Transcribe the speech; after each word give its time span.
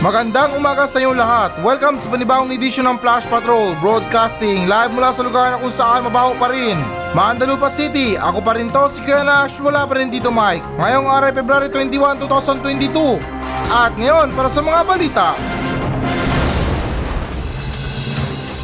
Magandang 0.00 0.56
umaga 0.56 0.88
sa 0.88 0.96
inyong 0.96 1.20
lahat. 1.20 1.60
Welcome 1.60 2.00
sa 2.00 2.08
panibagong 2.08 2.48
edisyon 2.56 2.88
ng 2.88 3.04
Flash 3.04 3.28
Patrol 3.28 3.76
Broadcasting 3.84 4.64
live 4.64 4.96
mula 4.96 5.12
sa 5.12 5.20
lugar 5.20 5.52
na 5.52 5.60
kung 5.60 5.68
saan 5.68 6.08
mabaho 6.08 6.32
pa 6.40 6.48
rin. 6.48 6.80
Mandalupa 7.12 7.68
City, 7.68 8.16
ako 8.16 8.40
pa 8.40 8.56
rin 8.56 8.72
to, 8.72 8.80
si 8.88 9.04
Kuya 9.04 9.20
Nash, 9.20 9.60
wala 9.60 9.84
pa 9.84 10.00
rin 10.00 10.08
dito 10.08 10.32
Mike. 10.32 10.64
Ngayong 10.80 11.04
araw 11.04 11.36
February 11.36 11.68
21, 11.68 12.16
2022. 12.16 13.20
At 13.68 13.92
ngayon, 14.00 14.32
para 14.32 14.48
sa 14.48 14.64
mga 14.64 14.80
balita. 14.88 15.36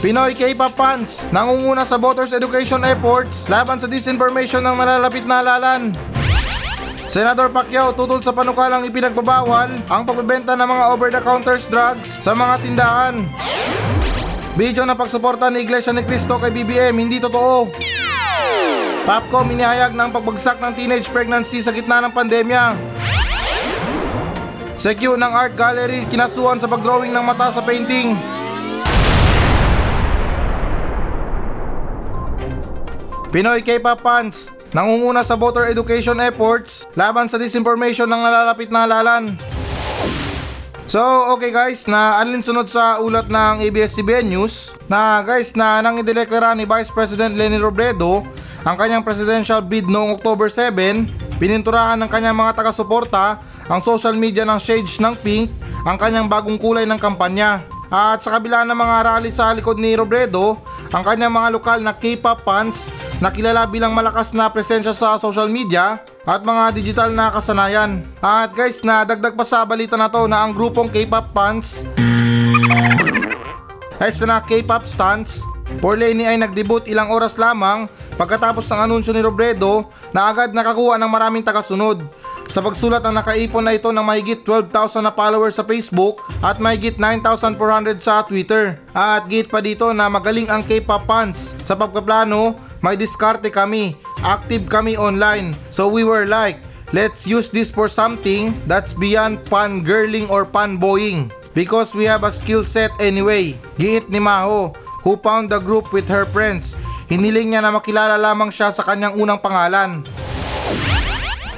Pinoy 0.01 0.33
K-pop 0.33 0.73
fans 0.73 1.29
nangunguna 1.37 1.85
sa 1.85 2.01
voters 2.01 2.33
education 2.33 2.81
efforts 2.81 3.45
laban 3.53 3.77
sa 3.77 3.85
disinformation 3.85 4.65
ng 4.65 4.73
nalalapit 4.73 5.29
na 5.29 5.45
halalan. 5.45 5.93
Senador 7.17 7.49
Pacquiao 7.49 7.97
tutol 7.97 8.21
sa 8.21 8.29
panukalang 8.29 8.85
ipinagbabawal 8.93 9.73
ang 9.89 10.03
pagbebenta 10.05 10.53
ng 10.53 10.69
mga 10.69 10.85
over-the-counter 10.93 11.57
drugs 11.73 12.21
sa 12.21 12.37
mga 12.37 12.61
tindahan. 12.61 13.25
Video 14.53 14.85
na 14.85 14.93
pagsuporta 14.93 15.49
ni 15.49 15.65
Iglesia 15.65 15.97
ni 15.97 16.05
Cristo 16.05 16.37
kay 16.37 16.53
BBM 16.53 16.93
hindi 16.93 17.17
totoo. 17.17 17.73
Popcom 19.09 19.49
inihayag 19.49 19.97
ng 19.97 20.13
pagbagsak 20.13 20.61
ng 20.61 20.77
teenage 20.77 21.09
pregnancy 21.09 21.65
sa 21.65 21.73
gitna 21.73 22.05
ng 22.05 22.13
pandemya. 22.13 22.77
Secure 24.77 25.17
ng 25.17 25.33
art 25.33 25.57
gallery 25.57 26.05
kinasuhan 26.13 26.61
sa 26.61 26.69
pagdrawing 26.69 27.17
ng 27.17 27.25
mata 27.25 27.49
sa 27.49 27.65
painting. 27.65 28.13
Pinoy 33.33 33.65
K-pop 33.65 34.05
fans, 34.05 34.53
nangunguna 34.75 35.23
sa 35.23 35.39
voter 35.39 35.71
education 35.71 36.19
efforts 36.23 36.89
laban 36.99 37.31
sa 37.31 37.39
disinformation 37.39 38.09
ng 38.09 38.21
nalalapit 38.23 38.71
na 38.71 38.87
halalan. 38.87 39.35
So, 40.87 41.03
okay 41.35 41.51
guys, 41.51 41.91
na 41.91 42.23
alinsunod 42.23 42.71
sa 42.71 43.03
ulat 43.03 43.27
ng 43.27 43.67
ABS-CBN 43.67 44.31
News 44.31 44.71
na 44.87 45.19
guys 45.27 45.59
na 45.59 45.83
nang 45.83 45.99
ideklara 45.99 46.55
ni 46.55 46.63
Vice 46.63 46.95
President 46.95 47.35
Leni 47.35 47.59
Robredo 47.59 48.23
ang 48.63 48.79
kanyang 48.79 49.03
presidential 49.03 49.59
bid 49.59 49.91
noong 49.91 50.15
October 50.15 50.47
7, 50.47 51.11
pininturahan 51.43 51.99
ng 51.99 52.11
kanyang 52.11 52.39
mga 52.39 52.55
taga-suporta 52.63 53.43
ang 53.67 53.83
social 53.83 54.15
media 54.15 54.47
ng 54.47 54.59
shades 54.63 55.03
ng 55.03 55.15
pink 55.27 55.51
ang 55.87 55.99
kanyang 55.99 56.31
bagong 56.31 56.59
kulay 56.59 56.87
ng 56.87 56.99
kampanya. 56.99 57.67
At 57.91 58.23
sa 58.23 58.39
kabila 58.39 58.67
ng 58.67 58.75
mga 58.75 58.97
rally 59.07 59.31
sa 59.31 59.55
likod 59.55 59.79
ni 59.79 59.95
Robredo, 59.95 60.59
ang 60.91 61.03
kanyang 61.07 61.35
mga 61.35 61.49
lokal 61.55 61.79
na 61.83 61.95
K-pop 61.95 62.43
fans 62.43 62.91
na 63.21 63.33
kilala 63.33 63.65
bilang 63.65 63.97
malakas 63.97 64.37
na 64.37 64.53
presensya 64.53 64.93
sa 64.93 65.17
social 65.17 65.49
media 65.49 66.01
at 66.27 66.45
mga 66.45 66.75
digital 66.77 67.09
na 67.13 67.33
kasanayan. 67.33 68.05
At 68.21 68.53
guys, 68.53 68.85
na 68.85 69.07
dagdag 69.09 69.33
pa 69.33 69.45
sa 69.45 69.65
balita 69.65 69.97
na 69.97 70.13
to 70.13 70.29
na 70.29 70.45
ang 70.45 70.53
grupong 70.53 70.93
K-pop 70.93 71.33
fans 71.33 71.87
ay 73.97 74.13
na 74.29 74.45
K-pop 74.45 74.85
stans 74.85 75.41
For 75.83 75.99
Lenny 75.99 76.25
ay 76.25 76.39
nagdebut 76.39 76.87
ilang 76.87 77.11
oras 77.11 77.37
lamang 77.37 77.91
pagkatapos 78.17 78.65
ng 78.71 78.81
anunsyo 78.87 79.13
ni 79.13 79.21
Robredo 79.21 79.91
na 80.15 80.33
agad 80.33 80.55
nakakuha 80.55 80.97
ng 80.97 81.11
maraming 81.11 81.45
tagasunod. 81.45 82.07
Sa 82.47 82.63
pagsulat 82.63 83.03
ang 83.03 83.19
nakaipon 83.19 83.67
na 83.67 83.75
ito 83.75 83.91
ng 83.91 84.07
mahigit 84.07 84.47
12,000 84.47 85.03
na 85.03 85.13
followers 85.13 85.59
sa 85.59 85.67
Facebook 85.67 86.23
at 86.41 86.63
mahigit 86.63 86.97
9,400 86.97 87.99
sa 87.99 88.23
Twitter. 88.23 88.79
At 88.95 89.27
git 89.27 89.51
pa 89.51 89.59
dito 89.59 89.91
na 89.91 90.07
magaling 90.07 90.47
ang 90.49 90.63
K-pop 90.63 91.05
fans. 91.05 91.59
Sa 91.67 91.75
pagkaplano, 91.75 92.55
may 92.87 92.95
diskarte 92.95 93.51
kami, 93.51 93.99
active 94.23 94.71
kami 94.71 94.95
online. 94.95 95.51
So 95.75 95.91
we 95.91 96.07
were 96.07 96.23
like, 96.23 96.63
let's 96.95 97.27
use 97.27 97.51
this 97.51 97.67
for 97.67 97.91
something 97.91 98.55
that's 98.71 98.95
beyond 98.95 99.43
pan-girling 99.51 100.31
or 100.31 100.47
pan-boying. 100.47 101.35
Because 101.51 101.99
we 101.99 102.07
have 102.07 102.23
a 102.23 102.31
skill 102.31 102.63
set 102.63 102.95
anyway. 103.03 103.59
Giit 103.75 104.07
ni 104.07 104.23
Maho, 104.23 104.71
who 105.03 105.19
found 105.19 105.51
the 105.51 105.59
group 105.59 105.91
with 105.91 106.07
her 106.07 106.23
friends. 106.31 106.79
Hiniling 107.11 107.59
niya 107.59 107.67
na 107.67 107.75
makilala 107.75 108.15
lamang 108.15 108.55
siya 108.55 108.71
sa 108.71 108.87
kanyang 108.87 109.19
unang 109.19 109.43
pangalan. 109.43 110.07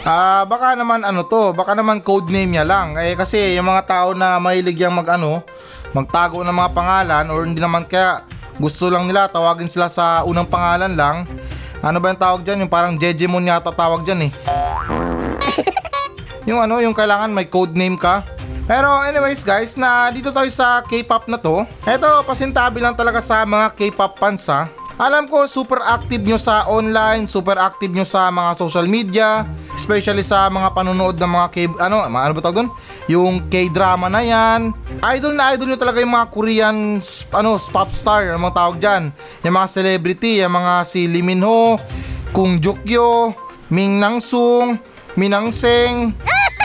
Ah, 0.08 0.48
baka 0.48 0.72
naman 0.72 1.04
ano 1.04 1.28
to, 1.28 1.52
baka 1.52 1.76
naman 1.76 2.00
code 2.00 2.32
name 2.32 2.56
niya 2.56 2.64
lang. 2.64 2.96
Eh 2.96 3.12
kasi 3.12 3.52
yung 3.52 3.68
mga 3.68 3.84
tao 3.84 4.08
na 4.16 4.40
mahilig 4.40 4.80
yang 4.80 4.96
mag 4.96 5.04
ano, 5.12 5.44
magtago 5.92 6.40
ng 6.40 6.56
mga 6.56 6.70
pangalan 6.72 7.24
or 7.28 7.44
hindi 7.44 7.60
naman 7.60 7.84
kaya 7.84 8.24
gusto 8.58 8.90
lang 8.90 9.06
nila 9.06 9.30
tawagin 9.30 9.70
sila 9.70 9.86
sa 9.86 10.26
unang 10.26 10.46
pangalan 10.46 10.92
lang. 10.98 11.16
Ano 11.78 12.02
ba 12.02 12.10
yung 12.10 12.18
tawag 12.18 12.40
diyan? 12.42 12.66
Yung 12.66 12.72
parang 12.72 12.98
Jejemon 12.98 13.46
yata 13.46 13.70
tawag 13.70 14.02
diyan 14.02 14.26
eh. 14.26 14.32
yung 16.50 16.58
ano, 16.58 16.82
yung 16.82 16.94
kailangan 16.94 17.30
may 17.30 17.46
code 17.46 17.78
name 17.78 17.94
ka. 17.94 18.26
Pero 18.68 19.00
anyways 19.00 19.40
guys, 19.46 19.80
na 19.80 20.12
dito 20.12 20.28
tayo 20.28 20.50
sa 20.52 20.84
K-pop 20.84 21.24
na 21.30 21.40
to. 21.40 21.64
Ito, 21.88 22.20
pasintabi 22.26 22.84
lang 22.84 22.92
talaga 22.92 23.22
sa 23.24 23.46
mga 23.46 23.72
K-pop 23.72 24.20
fans 24.20 24.44
ha. 24.50 24.68
Alam 24.98 25.30
ko 25.30 25.46
super 25.46 25.78
active 25.78 26.26
nyo 26.26 26.42
sa 26.42 26.66
online, 26.66 27.30
super 27.30 27.54
active 27.54 27.94
nyo 27.94 28.02
sa 28.02 28.34
mga 28.34 28.50
social 28.58 28.82
media, 28.90 29.46
especially 29.70 30.26
sa 30.26 30.50
mga 30.50 30.74
panonood 30.74 31.14
ng 31.14 31.32
mga 31.38 31.46
K 31.54 31.56
ano, 31.78 32.02
mga 32.02 32.24
ano 32.26 32.32
ba 32.34 32.42
tawag 32.42 32.56
doon? 32.58 32.70
Yung 33.06 33.46
K-drama 33.46 34.10
na 34.10 34.26
'yan. 34.26 34.74
Idol 35.14 35.38
na 35.38 35.54
idol 35.54 35.70
nyo 35.70 35.78
talaga 35.78 36.02
yung 36.02 36.10
mga 36.18 36.26
Korean 36.34 36.98
ano, 37.30 37.50
pop 37.70 37.94
star, 37.94 38.34
ang 38.34 38.42
mga 38.42 38.58
tawag 38.58 38.76
diyan. 38.82 39.02
Yung 39.46 39.54
mga 39.54 39.68
celebrity, 39.70 40.42
yung 40.42 40.58
mga 40.58 40.74
si 40.82 41.06
Lee 41.06 41.22
Min 41.22 41.46
Ho, 41.46 41.78
Kung 42.34 42.58
Jukyo, 42.58 43.38
Ming 43.70 44.02
Nangsung, 44.02 44.82
Minangseng. 45.14 46.10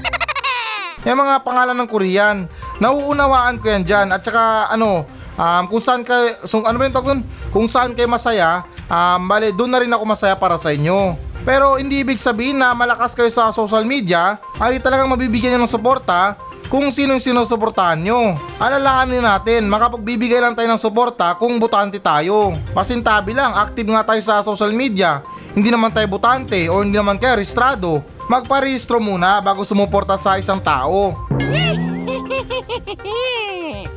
yung 1.06 1.20
mga 1.22 1.46
pangalan 1.46 1.78
ng 1.78 1.90
Korean. 1.90 2.50
Nauunawaan 2.82 3.62
ko 3.62 3.70
yan 3.70 3.86
dyan. 3.86 4.10
At 4.10 4.26
saka 4.26 4.74
ano, 4.74 5.06
um, 5.38 5.64
kung 5.70 5.82
saan 5.82 6.02
kayo, 6.02 6.38
so, 6.46 6.62
ano 6.64 6.78
ba 6.78 6.90
yung? 6.90 7.22
Kung 7.54 7.68
saan 7.70 7.94
kayo 7.94 8.10
masaya, 8.10 8.66
um, 8.88 9.22
bale, 9.26 9.54
doon 9.54 9.72
na 9.72 9.82
rin 9.82 9.92
ako 9.92 10.04
masaya 10.06 10.36
para 10.38 10.58
sa 10.58 10.74
inyo. 10.74 11.18
Pero 11.44 11.76
hindi 11.76 12.00
ibig 12.00 12.24
sabihin 12.24 12.56
na 12.56 12.72
malakas 12.72 13.12
kayo 13.12 13.28
sa 13.28 13.52
social 13.52 13.84
media 13.84 14.40
ay 14.64 14.80
talagang 14.80 15.12
mabibigyan 15.12 15.60
nyo 15.60 15.68
ng 15.68 15.74
suporta 15.76 16.40
kung 16.72 16.88
sino 16.90 17.14
yung 17.14 17.22
sinusuportahan 17.22 18.00
nyo. 18.00 18.34
Alalahanin 18.58 19.22
natin, 19.22 19.68
makapagbibigay 19.68 20.40
lang 20.40 20.56
tayo 20.56 20.72
ng 20.72 20.80
suporta 20.80 21.36
kung 21.36 21.60
butante 21.60 22.00
tayo. 22.00 22.56
Pasintabi 22.72 23.36
lang, 23.36 23.54
active 23.54 23.92
nga 23.92 24.02
tayo 24.08 24.22
sa 24.24 24.42
social 24.42 24.72
media. 24.72 25.22
Hindi 25.54 25.70
naman 25.70 25.94
tayo 25.94 26.10
butante 26.10 26.66
o 26.72 26.82
hindi 26.82 26.98
naman 26.98 27.22
kayo 27.22 27.38
registrado. 27.38 28.02
Magparehistro 28.26 28.98
muna 28.98 29.38
bago 29.44 29.62
sumuporta 29.68 30.18
sa 30.18 30.40
isang 30.40 30.58
tao. 30.64 31.14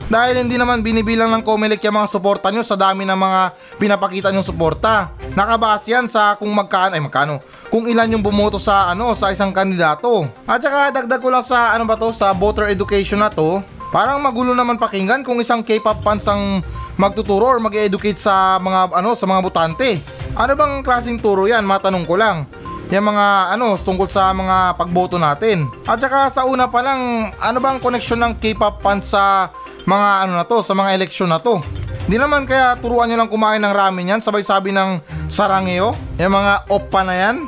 Dahil 0.07 0.47
hindi 0.47 0.55
naman 0.55 0.87
binibilang 0.87 1.35
ng 1.35 1.43
Comelec 1.43 1.83
yung 1.83 1.99
mga 1.99 2.11
suporta 2.11 2.55
nyo 2.55 2.63
sa 2.63 2.79
dami 2.79 3.03
ng 3.03 3.19
mga 3.19 3.41
pinapakita 3.83 4.31
nyong 4.31 4.47
suporta. 4.47 5.11
Nakabase 5.35 5.91
yan 5.91 6.07
sa 6.07 6.39
kung 6.39 6.55
magkano, 6.55 6.95
ay 6.95 7.03
magkano, 7.03 7.43
kung 7.69 7.91
ilan 7.91 8.15
yung 8.15 8.23
bumoto 8.23 8.63
sa 8.63 8.95
ano 8.95 9.11
sa 9.19 9.35
isang 9.35 9.51
kandidato. 9.51 10.31
At 10.47 10.63
saka 10.63 10.95
dagdag 10.95 11.19
ko 11.19 11.29
lang 11.35 11.43
sa 11.43 11.75
ano 11.75 11.83
ba 11.83 11.99
to, 11.99 12.15
sa 12.15 12.31
voter 12.31 12.71
education 12.71 13.19
na 13.19 13.29
to, 13.29 13.61
Parang 13.97 14.19
magulo 14.19 14.51
naman 14.51 14.77
pakinggan 14.77 15.23
kung 15.23 15.39
isang 15.39 15.63
K-pop 15.63 16.03
fans 16.03 16.27
ang 16.27 16.61
magtuturo 16.99 17.57
or 17.57 17.59
mag-educate 17.63 18.19
sa 18.19 18.59
mga 18.59 18.93
ano 18.93 19.15
sa 19.15 19.25
mga 19.31 19.41
botante. 19.41 20.03
Ano 20.35 20.53
bang 20.59 20.83
klaseng 20.83 21.23
turo 21.23 21.47
'yan? 21.47 21.63
Matanong 21.63 22.05
ko 22.05 22.19
lang. 22.19 22.51
Yung 22.91 23.07
mga 23.07 23.57
ano 23.57 23.75
tungkol 23.79 24.11
sa 24.11 24.31
mga 24.35 24.75
pagboto 24.79 25.19
natin. 25.19 25.71
At 25.87 26.03
saka 26.03 26.31
sa 26.31 26.47
una 26.47 26.67
pa 26.67 26.83
lang, 26.83 27.31
ano 27.39 27.59
bang 27.63 27.79
connection 27.79 28.21
ng 28.21 28.37
K-pop 28.43 28.83
fans 28.83 29.11
sa 29.11 29.55
mga 29.87 30.09
ano 30.27 30.33
na 30.35 30.45
to, 30.45 30.61
sa 30.67 30.75
mga 30.75 30.99
eleksyon 30.99 31.31
na 31.31 31.39
to? 31.39 31.63
Di 32.07 32.19
naman 32.19 32.47
kaya 32.47 32.75
turuan 32.79 33.07
nyo 33.11 33.23
lang 33.23 33.31
kumain 33.31 33.63
ng 33.63 33.75
ramen 33.75 34.11
yan, 34.15 34.21
sabay 34.23 34.43
sabi 34.43 34.71
ng 34.75 34.99
sarangeo, 35.31 35.95
yung 36.19 36.35
mga 36.35 36.67
oppa 36.71 37.03
na 37.07 37.15
yan. 37.15 37.37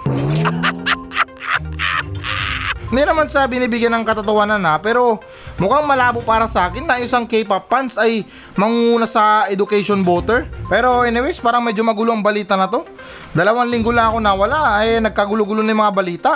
Hindi 2.89 3.05
naman 3.05 3.29
sa 3.29 3.45
binibigyan 3.45 3.93
ng 4.01 4.05
katatawanan 4.09 4.57
na 4.65 4.81
pero 4.81 5.21
mukhang 5.61 5.85
malabo 5.85 6.25
para 6.25 6.49
sa 6.49 6.73
akin 6.73 6.89
na 6.89 6.97
isang 6.97 7.29
K-pop 7.29 7.69
fans 7.69 8.01
ay 8.01 8.25
mangunguna 8.57 9.05
sa 9.05 9.45
education 9.53 10.01
voter. 10.01 10.49
Pero 10.73 11.05
anyways, 11.05 11.37
parang 11.37 11.61
medyo 11.61 11.85
magulo 11.85 12.17
ang 12.17 12.25
balita 12.25 12.57
na 12.57 12.65
to. 12.65 12.89
Dalawang 13.37 13.69
linggo 13.69 13.93
lang 13.93 14.09
ako 14.09 14.25
nawala 14.25 14.81
ay 14.81 15.05
nagkagulo-gulo 15.05 15.61
na 15.61 15.77
yung 15.77 15.85
mga 15.85 15.95
balita. 15.95 16.33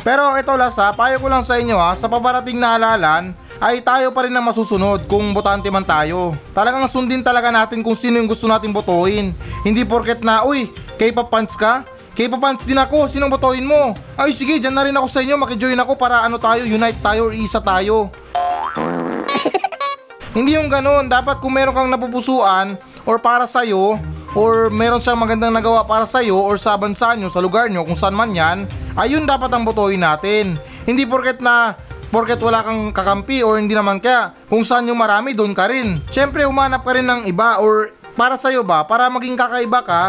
Pero 0.00 0.32
ito 0.40 0.56
Lasa, 0.56 0.88
payo 0.96 1.20
ko 1.20 1.28
lang 1.28 1.44
sa 1.44 1.60
inyo 1.60 1.76
ha, 1.76 1.92
sa 1.92 2.08
paparating 2.08 2.56
na 2.56 2.80
halalan 2.80 3.36
ay 3.60 3.84
tayo 3.84 4.08
pa 4.08 4.24
rin 4.24 4.32
ang 4.32 4.48
masusunod 4.48 5.04
kung 5.04 5.36
botante 5.36 5.68
man 5.68 5.84
tayo. 5.84 6.32
Talagang 6.56 6.88
sundin 6.88 7.20
talaga 7.20 7.52
natin 7.52 7.84
kung 7.84 7.92
sino 7.92 8.16
yung 8.16 8.24
gusto 8.24 8.48
natin 8.48 8.72
botohin. 8.72 9.36
Hindi 9.60 9.84
porket 9.84 10.24
na, 10.24 10.48
uy, 10.48 10.72
K-pop 10.96 11.28
fans 11.28 11.52
ka, 11.60 11.84
K-pop 12.16 12.40
din 12.64 12.80
ako, 12.80 13.04
sinong 13.04 13.28
botohin 13.28 13.68
mo? 13.68 13.92
Ay 14.16 14.32
sige, 14.32 14.56
dyan 14.56 14.72
na 14.72 14.88
rin 14.88 14.96
ako 14.96 15.08
sa 15.12 15.20
inyo, 15.20 15.36
makijoin 15.36 15.80
ako 15.84 15.92
para 16.00 16.24
ano 16.24 16.40
tayo, 16.40 16.64
unite 16.64 17.00
tayo 17.04 17.28
or 17.28 17.36
isa 17.36 17.60
tayo. 17.60 18.08
Hindi 20.36 20.56
yung 20.56 20.72
ganun, 20.72 21.12
dapat 21.12 21.36
kung 21.44 21.52
meron 21.52 21.76
kang 21.76 21.92
napupusuan 21.92 22.80
or 23.04 23.20
para 23.20 23.44
sa'yo, 23.44 24.00
or 24.32 24.72
meron 24.72 25.00
siyang 25.00 25.20
magandang 25.20 25.52
nagawa 25.52 25.84
para 25.84 26.08
sa'yo 26.08 26.40
or 26.40 26.56
sa 26.56 26.76
bansa 26.80 27.12
nyo, 27.16 27.28
sa 27.28 27.40
lugar 27.44 27.68
nyo, 27.68 27.84
kung 27.84 27.96
saan 27.96 28.16
man 28.16 28.32
yan, 28.32 28.64
ayun 28.96 29.28
dapat 29.28 29.52
ang 29.52 29.64
botohin 29.64 30.00
natin. 30.00 30.56
Hindi 30.88 31.04
porket 31.04 31.44
na 31.44 31.76
porket 32.12 32.40
wala 32.40 32.60
kang 32.64 32.92
kakampi 32.92 33.40
or 33.40 33.56
hindi 33.56 33.72
naman 33.72 34.00
kaya 34.00 34.36
kung 34.48 34.64
saan 34.64 34.88
yung 34.88 35.00
marami 35.00 35.32
doon 35.32 35.56
ka 35.56 35.68
rin. 35.68 36.00
Syempre 36.12 36.44
umanap 36.44 36.84
ka 36.84 36.92
rin 36.96 37.08
ng 37.08 37.28
iba 37.28 37.60
or 37.60 37.92
para 38.12 38.36
sa'yo 38.36 38.60
ba, 38.60 38.84
para 38.84 39.08
maging 39.08 39.36
kakaiba 39.36 39.80
ka 39.80 40.02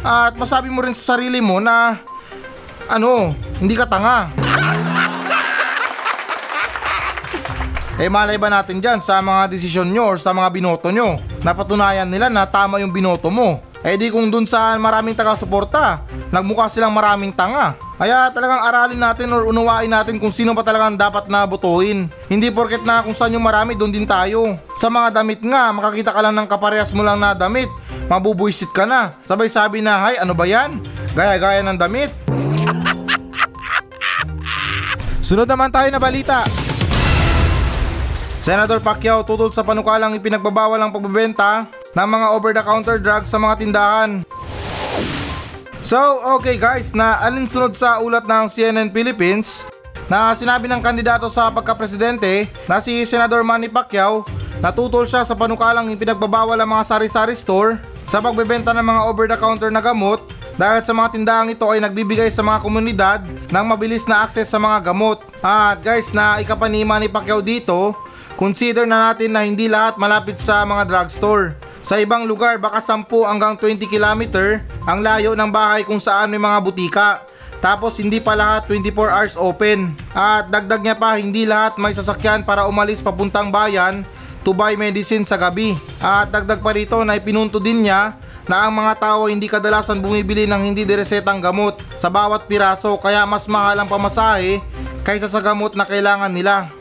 at 0.00 0.32
masabi 0.40 0.72
mo 0.72 0.80
rin 0.80 0.96
sa 0.96 1.16
sarili 1.16 1.44
mo 1.44 1.60
na 1.60 2.00
ano, 2.88 3.36
hindi 3.60 3.76
ka 3.76 3.84
tanga. 3.84 4.32
Eh 8.00 8.08
malay 8.08 8.40
ba 8.40 8.48
natin 8.48 8.80
dyan 8.80 8.96
sa 8.96 9.20
mga 9.20 9.52
desisyon 9.52 9.92
nyo 9.92 10.16
or 10.16 10.16
sa 10.16 10.32
mga 10.32 10.48
binoto 10.48 10.88
nyo? 10.88 11.20
Napatunayan 11.44 12.08
nila 12.08 12.32
na 12.32 12.48
tama 12.48 12.80
yung 12.80 12.88
binoto 12.88 13.28
mo. 13.28 13.60
Eh 13.80 13.96
di 13.96 14.12
kung 14.12 14.28
dun 14.28 14.44
sa 14.44 14.76
maraming 14.76 15.16
taga-suporta, 15.16 16.04
nagmukha 16.28 16.68
silang 16.68 16.92
maraming 16.92 17.32
tanga. 17.32 17.72
Kaya 17.96 18.28
talagang 18.28 18.60
aralin 18.60 19.00
natin 19.00 19.32
or 19.32 19.48
unawain 19.48 19.88
natin 19.88 20.20
kung 20.20 20.28
sino 20.28 20.52
pa 20.52 20.60
talagang 20.60 21.00
dapat 21.00 21.32
na 21.32 21.48
botohin. 21.48 22.12
Hindi 22.28 22.52
porket 22.52 22.84
na 22.84 23.00
kung 23.00 23.16
saan 23.16 23.32
yung 23.32 23.44
marami, 23.44 23.72
doon 23.72 23.88
din 23.88 24.04
tayo. 24.04 24.60
Sa 24.76 24.92
mga 24.92 25.16
damit 25.16 25.40
nga, 25.40 25.72
makakita 25.72 26.12
ka 26.12 26.20
lang 26.20 26.36
ng 26.36 26.48
kaparehas 26.48 26.92
mo 26.92 27.00
lang 27.00 27.16
na 27.16 27.32
damit. 27.32 27.72
Mabubuisit 28.12 28.68
ka 28.68 28.84
na. 28.84 29.16
Sabay 29.24 29.48
sabi 29.48 29.80
na, 29.80 29.96
hay 29.96 30.20
ano 30.20 30.36
ba 30.36 30.44
yan? 30.44 30.76
Gaya-gaya 31.16 31.64
ng 31.64 31.80
damit. 31.80 32.12
Sunod 35.24 35.48
naman 35.48 35.72
tayo 35.72 35.88
na 35.88 36.00
balita. 36.00 36.44
Senator 38.40 38.80
Pacquiao 38.80 39.20
tutol 39.20 39.52
sa 39.52 39.60
panukalang 39.60 40.16
ipinagbabawal 40.16 40.80
ang 40.80 40.88
pagbebenta 40.88 41.68
ng 41.92 42.08
mga 42.08 42.26
over-the-counter 42.32 42.96
drugs 42.96 43.28
sa 43.28 43.36
mga 43.36 43.54
tindahan. 43.60 44.10
So, 45.84 46.00
okay 46.40 46.56
guys, 46.56 46.96
na 46.96 47.20
alinsunod 47.20 47.76
sa 47.76 48.00
ulat 48.00 48.24
ng 48.24 48.48
CNN 48.48 48.88
Philippines 48.96 49.68
na 50.08 50.32
sinabi 50.32 50.72
ng 50.72 50.80
kandidato 50.80 51.28
sa 51.28 51.52
pagkapresidente 51.52 52.48
na 52.64 52.80
si 52.80 53.04
Senador 53.04 53.44
Manny 53.44 53.68
Pacquiao 53.68 54.24
na 54.64 54.72
tutol 54.72 55.04
siya 55.04 55.20
sa 55.20 55.36
panukalang 55.36 55.92
ipinagbabawal 55.92 56.56
ang 56.56 56.80
mga 56.80 56.96
sari-sari 56.96 57.36
store 57.36 57.76
sa 58.08 58.24
pagbebenta 58.24 58.72
ng 58.72 58.84
mga 58.88 59.00
over-the-counter 59.04 59.68
na 59.68 59.84
gamot 59.84 60.24
dahil 60.56 60.80
sa 60.80 60.96
mga 60.96 61.12
tindahang 61.12 61.52
ito 61.52 61.68
ay 61.68 61.84
nagbibigay 61.84 62.32
sa 62.32 62.40
mga 62.40 62.64
komunidad 62.64 63.20
ng 63.52 63.64
mabilis 63.68 64.08
na 64.08 64.24
akses 64.24 64.48
sa 64.48 64.56
mga 64.56 64.92
gamot. 64.92 65.20
At 65.44 65.84
guys, 65.84 66.16
na 66.16 66.40
ikapa 66.40 66.72
ni 66.72 66.84
Pacquiao 67.08 67.44
dito, 67.44 67.96
consider 68.40 68.88
na 68.88 69.12
natin 69.12 69.36
na 69.36 69.44
hindi 69.44 69.68
lahat 69.68 70.00
malapit 70.00 70.40
sa 70.40 70.64
mga 70.64 70.88
drugstore. 70.88 71.52
Sa 71.84 72.00
ibang 72.00 72.24
lugar, 72.24 72.56
baka 72.56 72.80
10 72.80 73.04
hanggang 73.28 73.52
20 73.60 73.84
km 73.84 74.22
ang 74.88 75.04
layo 75.04 75.36
ng 75.36 75.50
bahay 75.52 75.84
kung 75.84 76.00
saan 76.00 76.32
may 76.32 76.40
mga 76.40 76.56
butika. 76.64 77.20
Tapos 77.60 78.00
hindi 78.00 78.16
pa 78.16 78.32
lahat 78.32 78.64
24 78.64 78.96
hours 79.12 79.36
open. 79.36 79.92
At 80.16 80.48
dagdag 80.48 80.80
niya 80.80 80.96
pa, 80.96 81.20
hindi 81.20 81.44
lahat 81.44 81.76
may 81.76 81.92
sasakyan 81.92 82.40
para 82.40 82.64
umalis 82.64 83.04
papuntang 83.04 83.52
bayan 83.52 84.08
to 84.40 84.56
buy 84.56 84.72
medicine 84.72 85.28
sa 85.28 85.36
gabi. 85.36 85.76
At 86.00 86.32
dagdag 86.32 86.64
pa 86.64 86.72
rito 86.72 86.96
na 87.04 87.20
ipinunto 87.20 87.60
din 87.60 87.84
niya 87.84 88.16
na 88.48 88.64
ang 88.64 88.72
mga 88.72 88.96
tao 88.96 89.28
hindi 89.28 89.52
kadalasan 89.52 90.00
bumibili 90.00 90.48
ng 90.48 90.64
hindi 90.64 90.88
diresetang 90.88 91.44
gamot 91.44 91.84
sa 92.00 92.08
bawat 92.08 92.48
piraso 92.48 92.96
kaya 92.96 93.28
mas 93.28 93.44
mahal 93.44 93.76
ang 93.76 93.88
pamasahe 93.88 94.64
kaysa 95.04 95.28
sa 95.28 95.44
gamot 95.44 95.76
na 95.76 95.84
kailangan 95.84 96.32
nila. 96.32 96.79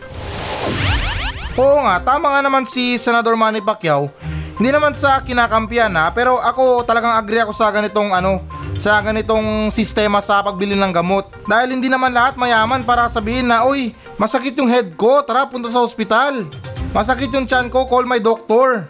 Oo 1.60 1.84
nga, 1.84 2.00
tama 2.00 2.32
nga 2.32 2.40
naman 2.40 2.64
si 2.64 2.96
Senador 2.96 3.36
Manny 3.36 3.60
Pacquiao. 3.60 4.08
Hindi 4.56 4.72
naman 4.72 4.96
sa 4.96 5.20
kinakampiyan 5.20 5.92
ha, 5.92 6.08
pero 6.08 6.40
ako 6.40 6.88
talagang 6.88 7.12
agree 7.12 7.44
ako 7.44 7.52
sa 7.52 7.68
ganitong 7.68 8.16
ano, 8.16 8.40
sa 8.80 9.04
ganitong 9.04 9.68
sistema 9.68 10.24
sa 10.24 10.40
pagbili 10.40 10.72
ng 10.80 10.96
gamot. 10.96 11.28
Dahil 11.44 11.76
hindi 11.76 11.92
naman 11.92 12.16
lahat 12.16 12.40
mayaman 12.40 12.88
para 12.88 13.12
sabihin 13.12 13.52
na, 13.52 13.68
uy, 13.68 13.92
masakit 14.16 14.56
yung 14.56 14.72
head 14.72 14.96
ko, 14.96 15.20
tara 15.20 15.52
punta 15.52 15.68
sa 15.68 15.84
ospital. 15.84 16.48
Masakit 16.96 17.28
yung 17.36 17.44
chan 17.44 17.68
ko, 17.68 17.84
call 17.84 18.08
my 18.08 18.24
doctor. 18.24 18.88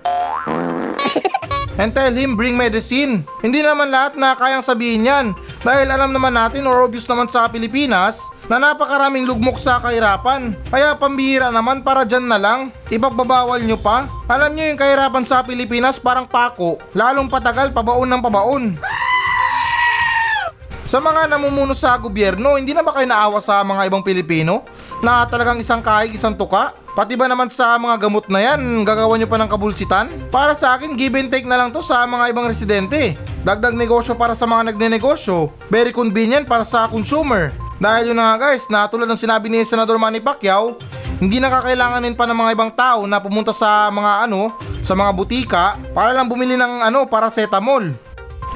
And 1.81 1.89
tell 1.89 2.13
him 2.13 2.37
bring 2.37 2.53
medicine. 2.53 3.25
Hindi 3.41 3.65
naman 3.65 3.89
lahat 3.89 4.13
na 4.13 4.37
kayang 4.37 4.61
sabihin 4.61 5.09
yan. 5.09 5.25
Dahil 5.65 5.89
alam 5.89 6.13
naman 6.13 6.37
natin 6.37 6.69
or 6.69 6.85
obvious 6.85 7.09
naman 7.09 7.25
sa 7.31 7.49
Pilipinas 7.49 8.29
na 8.49 8.57
napakaraming 8.57 9.29
lugmok 9.29 9.61
sa 9.61 9.77
kahirapan. 9.77 10.57
Kaya 10.73 10.97
pambihira 10.97 11.53
naman 11.53 11.85
para 11.85 12.01
dyan 12.01 12.25
na 12.25 12.41
lang. 12.41 12.73
Ipagbabawal 12.89 13.61
nyo 13.61 13.77
pa. 13.77 14.09
Alam 14.25 14.57
nyo 14.57 14.65
yung 14.73 14.81
kahirapan 14.81 15.23
sa 15.23 15.45
Pilipinas 15.45 16.01
parang 16.01 16.25
pako. 16.25 16.81
Lalong 16.97 17.29
patagal 17.29 17.69
pabaon 17.69 18.09
ng 18.09 18.21
pabaon. 18.25 18.63
Sa 20.89 20.97
mga 20.97 21.29
namumuno 21.29 21.77
sa 21.77 21.93
gobyerno, 22.01 22.57
hindi 22.57 22.73
na 22.73 22.81
ba 22.81 22.89
kayo 22.97 23.05
naawa 23.05 23.37
sa 23.37 23.61
mga 23.61 23.93
ibang 23.93 24.01
Pilipino? 24.01 24.65
Na 25.05 25.21
talagang 25.29 25.61
isang 25.61 25.85
kahig, 25.85 26.17
isang 26.17 26.33
tuka? 26.33 26.73
Pati 26.97 27.13
ba 27.13 27.29
naman 27.29 27.53
sa 27.53 27.77
mga 27.77 28.09
gamot 28.09 28.25
na 28.25 28.41
yan, 28.41 28.81
gagawa 28.81 29.13
nyo 29.13 29.29
pa 29.29 29.37
ng 29.37 29.53
kabulsitan? 29.53 30.09
Para 30.33 30.57
sa 30.57 30.73
akin, 30.73 30.97
give 30.97 31.13
and 31.13 31.29
take 31.29 31.45
na 31.45 31.61
lang 31.61 31.69
to 31.69 31.85
sa 31.85 32.09
mga 32.09 32.33
ibang 32.33 32.49
residente. 32.49 33.13
Dagdag 33.45 33.77
negosyo 33.77 34.17
para 34.17 34.33
sa 34.33 34.49
mga 34.49 34.73
nagne-negosyo. 34.73 35.53
Very 35.69 35.93
convenient 35.93 36.49
para 36.49 36.65
sa 36.65 36.89
consumer. 36.89 37.68
Dahil 37.79 38.11
yun 38.11 38.19
nga 38.19 38.35
guys, 38.35 38.67
na 38.67 38.91
tulad 38.91 39.07
ng 39.07 39.15
sinabi 39.15 39.47
ni 39.47 39.63
Senador 39.63 39.95
Manny 39.95 40.19
Pacquiao, 40.19 40.75
hindi 41.23 41.39
nakakailanganin 41.39 42.11
pa 42.11 42.27
ng 42.27 42.35
mga 42.35 42.51
ibang 42.51 42.71
tao 42.75 43.07
na 43.07 43.23
pumunta 43.23 43.55
sa 43.55 43.87
mga 43.87 44.27
ano, 44.27 44.51
sa 44.83 44.99
mga 44.99 45.11
butika 45.15 45.79
para 45.95 46.11
lang 46.11 46.27
bumili 46.27 46.59
ng 46.59 46.83
ano, 46.83 47.07
paracetamol. 47.07 47.95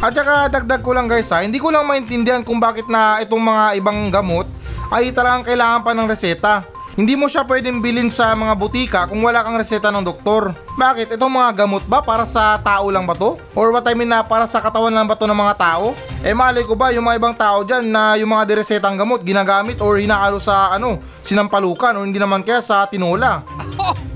At 0.03 0.11
saka 0.11 0.51
dagdag 0.51 0.83
ko 0.83 0.91
lang 0.91 1.07
guys 1.07 1.31
ha, 1.31 1.39
hindi 1.39 1.55
ko 1.55 1.71
lang 1.71 1.87
maintindihan 1.87 2.43
kung 2.43 2.59
bakit 2.59 2.91
na 2.91 3.23
itong 3.23 3.39
mga 3.39 3.79
ibang 3.79 4.11
gamot 4.11 4.43
ay 4.91 5.15
talagang 5.15 5.47
kailangan 5.47 5.79
pa 5.87 5.95
ng 5.95 6.07
reseta. 6.11 6.53
Hindi 6.93 7.17
mo 7.17 7.25
siya 7.25 7.41
pwedeng 7.41 7.81
bilhin 7.81 8.13
sa 8.13 8.37
mga 8.37 8.53
butika 8.53 9.01
kung 9.09 9.25
wala 9.25 9.41
kang 9.41 9.57
reseta 9.57 9.89
ng 9.89 10.05
doktor. 10.05 10.53
Bakit? 10.77 11.17
Itong 11.17 11.33
mga 11.33 11.65
gamot 11.65 11.81
ba 11.89 12.05
para 12.05 12.21
sa 12.21 12.61
tao 12.61 12.85
lang 12.93 13.09
ba 13.09 13.17
to? 13.17 13.33
Or 13.57 13.73
what 13.73 13.89
I 13.89 13.97
mean 13.97 14.13
na 14.13 14.21
para 14.21 14.45
sa 14.45 14.61
katawan 14.61 14.93
lang 14.93 15.09
ba 15.09 15.17
to 15.17 15.25
ng 15.25 15.33
mga 15.33 15.57
tao? 15.57 15.97
Eh 16.21 16.37
malay 16.37 16.61
ko 16.61 16.77
ba 16.77 16.93
yung 16.93 17.09
mga 17.09 17.17
ibang 17.17 17.33
tao 17.33 17.65
dyan 17.65 17.89
na 17.89 18.13
yung 18.13 18.29
mga 18.29 18.45
diresetang 18.45 18.93
gamot 18.93 19.25
ginagamit 19.25 19.81
or 19.81 19.97
hinahalo 19.97 20.37
sa 20.37 20.69
ano, 20.69 21.01
sinampalukan 21.25 21.97
o 21.97 22.05
hindi 22.05 22.21
naman 22.21 22.45
kaya 22.45 22.61
sa 22.61 22.85
tinola. 22.85 23.41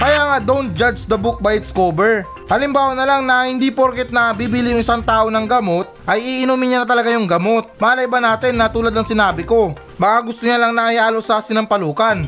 Kaya 0.00 0.20
nga 0.32 0.38
don't 0.40 0.72
judge 0.72 1.04
the 1.04 1.20
book 1.20 1.44
by 1.44 1.60
its 1.60 1.68
cover. 1.68 2.24
Halimbawa 2.48 2.96
na 2.96 3.04
lang 3.04 3.28
na 3.28 3.44
hindi 3.44 3.68
porket 3.68 4.08
na 4.08 4.32
bibili 4.32 4.72
yung 4.72 4.80
isang 4.80 5.04
tao 5.04 5.28
ng 5.28 5.44
gamot 5.44 5.92
ay 6.08 6.40
iinumin 6.40 6.72
niya 6.72 6.80
na 6.82 6.88
talaga 6.88 7.12
yung 7.12 7.28
gamot. 7.28 7.68
Malay 7.76 8.08
ba 8.08 8.16
natin 8.16 8.56
na 8.56 8.72
tulad 8.72 8.96
ng 8.96 9.04
sinabi 9.04 9.44
ko, 9.44 9.76
baka 10.00 10.32
gusto 10.32 10.48
niya 10.48 10.56
lang 10.56 10.72
na 10.72 10.88
ihalo 10.88 11.20
sa 11.20 11.44
sinampalukan. 11.44 12.24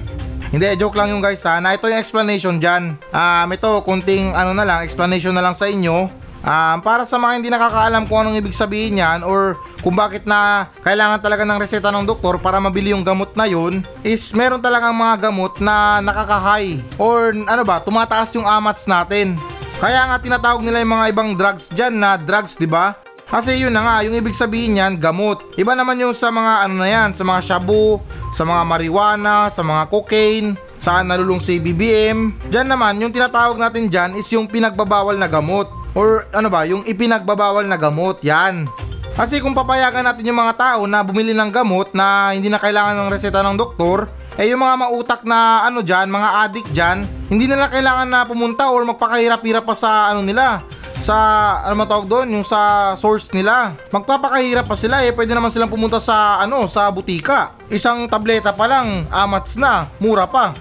Hindi, 0.52 0.68
joke 0.76 1.00
lang 1.00 1.16
yung 1.16 1.24
guys 1.24 1.40
ha, 1.48 1.64
na 1.64 1.72
ito 1.72 1.88
yung 1.88 1.96
explanation 1.96 2.60
dyan. 2.60 2.92
Um, 3.08 3.48
ito, 3.56 3.80
kunting 3.88 4.36
ano 4.36 4.52
na 4.52 4.68
lang, 4.68 4.84
explanation 4.84 5.32
na 5.32 5.40
lang 5.40 5.56
sa 5.56 5.64
inyo. 5.64 6.12
Um, 6.42 6.82
para 6.82 7.06
sa 7.06 7.22
mga 7.22 7.32
hindi 7.38 7.48
nakakaalam 7.54 8.02
kung 8.10 8.26
anong 8.26 8.42
ibig 8.42 8.50
sabihin 8.50 8.98
yan 8.98 9.22
or 9.22 9.54
kung 9.78 9.94
bakit 9.94 10.26
na 10.26 10.66
kailangan 10.82 11.22
talaga 11.22 11.46
ng 11.46 11.58
reseta 11.62 11.94
ng 11.94 12.02
doktor 12.02 12.34
para 12.42 12.58
mabili 12.58 12.90
yung 12.90 13.06
gamot 13.06 13.30
na 13.38 13.46
yun 13.46 13.86
is 14.02 14.34
meron 14.34 14.58
talagang 14.58 14.90
mga 14.90 15.30
gamot 15.30 15.62
na 15.62 16.02
nakakahay 16.02 16.82
or 16.98 17.30
ano 17.30 17.62
ba, 17.62 17.78
tumataas 17.78 18.34
yung 18.34 18.46
amats 18.46 18.90
natin. 18.90 19.38
Kaya 19.78 20.02
nga 20.10 20.18
tinatawag 20.18 20.62
nila 20.66 20.82
yung 20.82 20.94
mga 20.98 21.06
ibang 21.14 21.30
drugs 21.38 21.70
dyan 21.70 21.94
na 21.98 22.18
drugs, 22.18 22.58
di 22.58 22.66
ba? 22.66 22.98
Kasi 23.32 23.56
yun 23.56 23.72
na 23.72 23.80
nga, 23.80 23.96
yung 24.04 24.12
ibig 24.12 24.36
sabihin 24.36 24.76
yan, 24.76 25.00
gamot. 25.00 25.40
Iba 25.56 25.72
naman 25.72 25.96
yung 25.96 26.12
sa 26.12 26.28
mga 26.28 26.68
ano 26.68 26.74
na 26.76 26.84
yan, 26.84 27.16
sa 27.16 27.24
mga 27.24 27.40
shabu, 27.40 27.96
sa 28.28 28.44
mga 28.44 28.62
marijuana, 28.68 29.48
sa 29.48 29.64
mga 29.64 29.88
cocaine, 29.88 30.52
saan 30.76 31.08
nalulung 31.08 31.40
si 31.40 31.56
BBM. 31.56 32.36
Diyan 32.52 32.68
naman, 32.68 33.00
yung 33.00 33.08
tinatawag 33.08 33.56
natin 33.56 33.88
dyan 33.88 34.20
is 34.20 34.28
yung 34.36 34.44
pinagbabawal 34.44 35.16
na 35.16 35.32
gamot. 35.32 35.81
Or 35.92 36.24
ano 36.32 36.48
ba, 36.48 36.64
yung 36.64 36.84
ipinagbabawal 36.88 37.68
na 37.68 37.76
gamot, 37.76 38.24
yan. 38.24 38.64
Kasi 39.12 39.44
kung 39.44 39.52
papayagan 39.52 40.08
natin 40.08 40.24
yung 40.24 40.40
mga 40.40 40.56
tao 40.56 40.80
na 40.88 41.04
bumili 41.04 41.36
ng 41.36 41.52
gamot 41.52 41.92
na 41.92 42.32
hindi 42.32 42.48
na 42.48 42.56
kailangan 42.56 42.96
ng 42.96 43.12
reseta 43.12 43.44
ng 43.44 43.60
doktor, 43.60 44.08
eh 44.40 44.48
yung 44.48 44.64
mga 44.64 44.74
mautak 44.80 45.20
na 45.28 45.68
ano 45.68 45.84
dyan, 45.84 46.08
mga 46.08 46.28
addict 46.48 46.70
dyan, 46.72 47.04
hindi 47.28 47.44
nila 47.44 47.68
kailangan 47.68 48.08
na 48.08 48.24
pumunta 48.24 48.72
or 48.72 48.80
magpakahirap-hirap 48.88 49.68
pa 49.68 49.76
sa 49.76 50.08
ano 50.08 50.24
nila, 50.24 50.64
sa 50.96 51.16
ano 51.60 51.74
man 51.76 51.84
tawag 51.90 52.08
doon, 52.08 52.40
yung 52.40 52.46
sa 52.46 52.94
source 52.96 53.28
nila. 53.36 53.76
Magpapakahirap 53.92 54.64
pa 54.64 54.76
sila 54.80 55.04
eh, 55.04 55.12
pwede 55.12 55.36
naman 55.36 55.52
silang 55.52 55.68
pumunta 55.68 56.00
sa 56.00 56.40
ano, 56.40 56.64
sa 56.64 56.88
butika. 56.88 57.52
Isang 57.68 58.08
tableta 58.08 58.56
pa 58.56 58.64
lang, 58.64 59.04
amats 59.12 59.60
na, 59.60 59.84
mura 60.00 60.24
pa. 60.24 60.56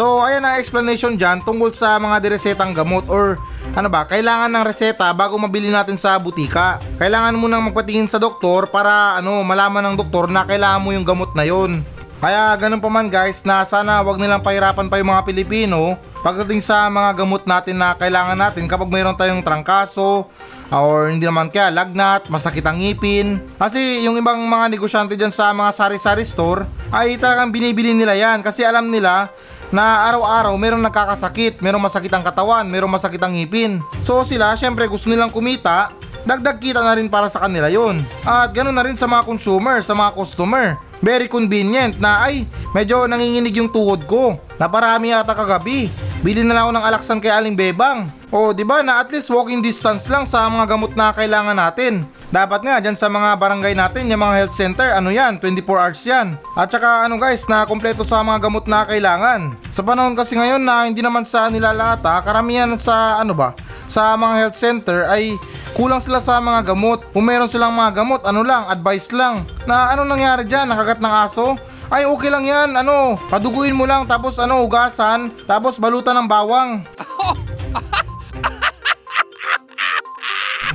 So, 0.00 0.24
ayan 0.24 0.48
ang 0.48 0.56
explanation 0.56 1.12
dyan 1.20 1.44
tungkol 1.44 1.76
sa 1.76 2.00
mga 2.00 2.24
diresetang 2.24 2.72
gamot 2.72 3.04
or 3.12 3.36
ano 3.76 3.92
ba, 3.92 4.08
kailangan 4.08 4.48
ng 4.48 4.64
reseta 4.64 5.12
bago 5.12 5.36
mabili 5.36 5.68
natin 5.68 6.00
sa 6.00 6.16
butika. 6.16 6.80
Kailangan 6.96 7.36
mo 7.36 7.52
nang 7.52 7.68
magpatingin 7.68 8.08
sa 8.08 8.16
doktor 8.16 8.72
para 8.72 9.20
ano, 9.20 9.44
malaman 9.44 9.92
ng 9.92 10.00
doktor 10.00 10.32
na 10.32 10.48
kailangan 10.48 10.80
mo 10.80 10.96
yung 10.96 11.04
gamot 11.04 11.36
na 11.36 11.44
yon. 11.44 11.84
Kaya 12.16 12.56
ganun 12.56 12.80
pa 12.80 12.88
man 12.88 13.12
guys 13.12 13.44
na 13.44 13.60
sana 13.60 14.00
wag 14.00 14.16
nilang 14.16 14.40
pahirapan 14.40 14.88
pa 14.88 14.96
yung 14.96 15.12
mga 15.12 15.24
Pilipino 15.28 16.00
pagdating 16.24 16.64
sa 16.64 16.88
mga 16.88 17.20
gamot 17.20 17.44
natin 17.44 17.76
na 17.76 17.92
kailangan 17.92 18.40
natin 18.40 18.64
kapag 18.64 18.88
mayroon 18.88 19.16
tayong 19.20 19.44
trangkaso 19.44 20.32
or 20.72 21.12
hindi 21.12 21.28
naman 21.28 21.52
kaya 21.52 21.68
lagnat, 21.68 22.32
masakit 22.32 22.64
ang 22.64 22.80
ngipin. 22.80 23.36
Kasi 23.60 24.00
yung 24.00 24.16
ibang 24.16 24.40
mga 24.48 24.72
negosyante 24.72 25.12
dyan 25.12 25.32
sa 25.32 25.52
mga 25.52 25.76
sari-sari 25.76 26.24
store 26.24 26.64
ay 26.88 27.20
talagang 27.20 27.52
binibili 27.52 27.92
nila 27.92 28.16
yan 28.16 28.40
kasi 28.40 28.64
alam 28.64 28.88
nila 28.88 29.28
na 29.70 30.10
araw-araw 30.10 30.54
merong 30.58 30.82
nagkakasakit, 30.82 31.62
merong 31.62 31.82
masakit 31.82 32.10
ang 32.10 32.26
katawan, 32.26 32.66
merong 32.66 32.90
masakit 32.90 33.22
ang 33.22 33.34
ngipin. 33.34 33.78
So 34.02 34.22
sila 34.26 34.54
syempre 34.58 34.86
gusto 34.90 35.06
nilang 35.06 35.30
kumita 35.30 35.94
dagdag 36.26 36.60
kita 36.60 36.80
na 36.84 36.96
rin 36.96 37.08
para 37.08 37.32
sa 37.32 37.40
kanila 37.40 37.70
yon. 37.72 38.02
At 38.26 38.52
ganoon 38.52 38.76
na 38.76 38.84
rin 38.84 38.96
sa 38.98 39.08
mga 39.08 39.24
consumer, 39.24 39.80
sa 39.80 39.96
mga 39.96 40.10
customer. 40.14 40.76
Very 41.00 41.32
convenient 41.32 41.96
na 41.96 42.28
ay 42.28 42.44
medyo 42.76 43.08
nanginginig 43.08 43.56
yung 43.56 43.72
tuhod 43.72 44.04
ko. 44.04 44.36
Naparami 44.60 45.16
yata 45.16 45.32
kagabi. 45.32 45.88
Bili 46.20 46.44
na 46.44 46.52
lang 46.52 46.68
ako 46.68 46.72
ng 46.76 46.84
alaksan 46.84 47.16
kay 47.24 47.32
Aling 47.32 47.56
Bebang. 47.56 48.04
O 48.28 48.52
di 48.52 48.60
ba 48.60 48.84
na 48.84 49.00
at 49.00 49.08
least 49.08 49.32
walking 49.32 49.64
distance 49.64 50.04
lang 50.04 50.28
sa 50.28 50.44
mga 50.52 50.76
gamot 50.76 50.92
na 50.92 51.16
kailangan 51.16 51.56
natin. 51.56 52.04
Dapat 52.28 52.60
nga 52.60 52.76
dyan 52.76 52.92
sa 52.92 53.08
mga 53.08 53.40
barangay 53.40 53.72
natin, 53.72 54.12
yung 54.12 54.20
mga 54.20 54.36
health 54.36 54.52
center, 54.52 54.92
ano 54.92 55.08
yan, 55.08 55.40
24 55.40 55.64
hours 55.80 56.04
yan. 56.04 56.36
At 56.52 56.68
saka 56.68 57.08
ano 57.08 57.16
guys, 57.16 57.48
na 57.48 57.64
kompleto 57.64 58.04
sa 58.04 58.20
mga 58.20 58.36
gamot 58.36 58.68
na 58.68 58.84
kailangan. 58.84 59.56
Sa 59.72 59.80
panahon 59.80 60.12
kasi 60.12 60.36
ngayon 60.36 60.60
na 60.60 60.84
hindi 60.84 61.00
naman 61.00 61.24
sa 61.24 61.48
nilalata, 61.48 62.20
karamihan 62.20 62.68
sa 62.76 63.16
ano 63.16 63.32
ba, 63.32 63.56
sa 63.88 64.12
mga 64.12 64.44
health 64.44 64.58
center 64.60 65.08
ay 65.08 65.40
kulang 65.72 66.04
sila 66.04 66.20
sa 66.20 66.36
mga 66.36 66.76
gamot. 66.76 67.00
Kung 67.16 67.24
meron 67.24 67.48
silang 67.48 67.72
mga 67.72 68.04
gamot, 68.04 68.28
ano 68.28 68.44
lang, 68.44 68.68
advice 68.68 69.08
lang. 69.16 69.40
Na 69.64 69.88
ano 69.96 70.04
nangyari 70.04 70.44
dyan, 70.44 70.68
nakagat 70.68 71.00
ng 71.00 71.14
aso? 71.16 71.56
Ay 71.90 72.06
okay 72.06 72.30
lang 72.30 72.46
yan, 72.46 72.70
ano, 72.78 73.18
paduguin 73.26 73.74
mo 73.74 73.82
lang 73.82 74.06
tapos 74.06 74.38
ano, 74.38 74.62
ugasan, 74.62 75.26
tapos 75.42 75.74
balutan 75.74 76.14
ng 76.22 76.30
bawang. 76.30 76.86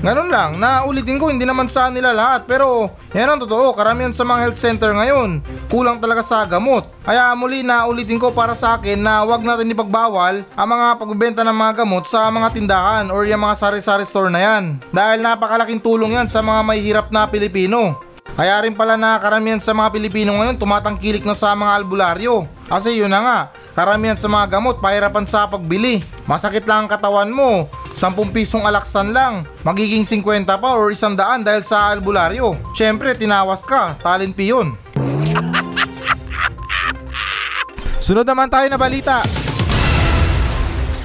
Ganun 0.03 0.27
lang, 0.27 0.59
na 0.59 0.83
ulitin 0.83 1.15
ko 1.15 1.31
hindi 1.31 1.47
naman 1.47 1.71
sa 1.71 1.87
nila 1.87 2.11
lahat 2.11 2.45
pero 2.45 2.93
yan 3.15 3.31
ang 3.31 3.41
totoo, 3.41 3.71
karamihan 3.73 4.11
sa 4.11 4.27
mga 4.27 4.43
health 4.43 4.59
center 4.59 4.91
ngayon, 4.91 5.39
kulang 5.71 6.03
talaga 6.03 6.19
sa 6.19 6.43
gamot. 6.43 6.83
Kaya 7.01 7.31
muli 7.33 7.63
na 7.63 7.87
ulitin 7.87 8.19
ko 8.19 8.29
para 8.35 8.51
sa 8.51 8.75
akin 8.75 8.99
na 8.99 9.23
wag 9.23 9.41
natin 9.41 9.71
ipagbawal 9.71 10.43
ang 10.43 10.67
mga 10.67 10.99
pagbebenta 10.99 11.41
ng 11.47 11.57
mga 11.57 11.73
gamot 11.81 12.05
sa 12.05 12.27
mga 12.27 12.53
tindahan 12.53 13.07
or 13.07 13.23
yung 13.25 13.41
mga 13.41 13.55
sari-sari 13.55 14.03
store 14.03 14.29
na 14.29 14.43
yan. 14.43 14.83
Dahil 14.91 15.23
napakalaking 15.23 15.79
tulong 15.79 16.19
yan 16.19 16.27
sa 16.27 16.43
mga 16.43 16.61
may 16.61 16.83
hirap 16.83 17.07
na 17.09 17.25
Pilipino. 17.25 18.04
Kaya 18.33 18.57
rin 18.65 18.73
pala 18.73 18.97
na 18.97 19.21
karamihan 19.21 19.61
sa 19.61 19.77
mga 19.77 19.93
Pilipino 19.93 20.33
ngayon 20.33 20.57
tumatangkilik 20.57 21.21
na 21.21 21.37
sa 21.37 21.53
mga 21.53 21.77
albularyo. 21.77 22.49
Kasi 22.65 22.97
yun 22.97 23.13
na 23.13 23.21
nga, 23.21 23.39
karamihan 23.77 24.17
sa 24.17 24.25
mga 24.25 24.57
gamot 24.57 24.81
pahirapan 24.81 25.29
sa 25.29 25.45
pagbili. 25.45 26.01
Masakit 26.25 26.65
lang 26.65 26.85
ang 26.85 26.89
katawan 26.89 27.29
mo, 27.29 27.69
10 27.93 28.17
pisong 28.33 28.65
alaksan 28.65 29.13
lang, 29.13 29.45
magiging 29.61 30.01
50 30.01 30.49
pa 30.49 30.69
or 30.73 30.89
100 30.89 31.45
dahil 31.45 31.61
sa 31.61 31.93
albularyo. 31.93 32.57
Syempre, 32.73 33.13
tinawas 33.13 33.61
ka, 33.61 33.93
talent 34.01 34.33
yun. 34.35 34.73
Sunod 38.05 38.25
naman 38.25 38.49
tayo 38.49 38.65
na 38.67 38.81
balita. 38.81 39.21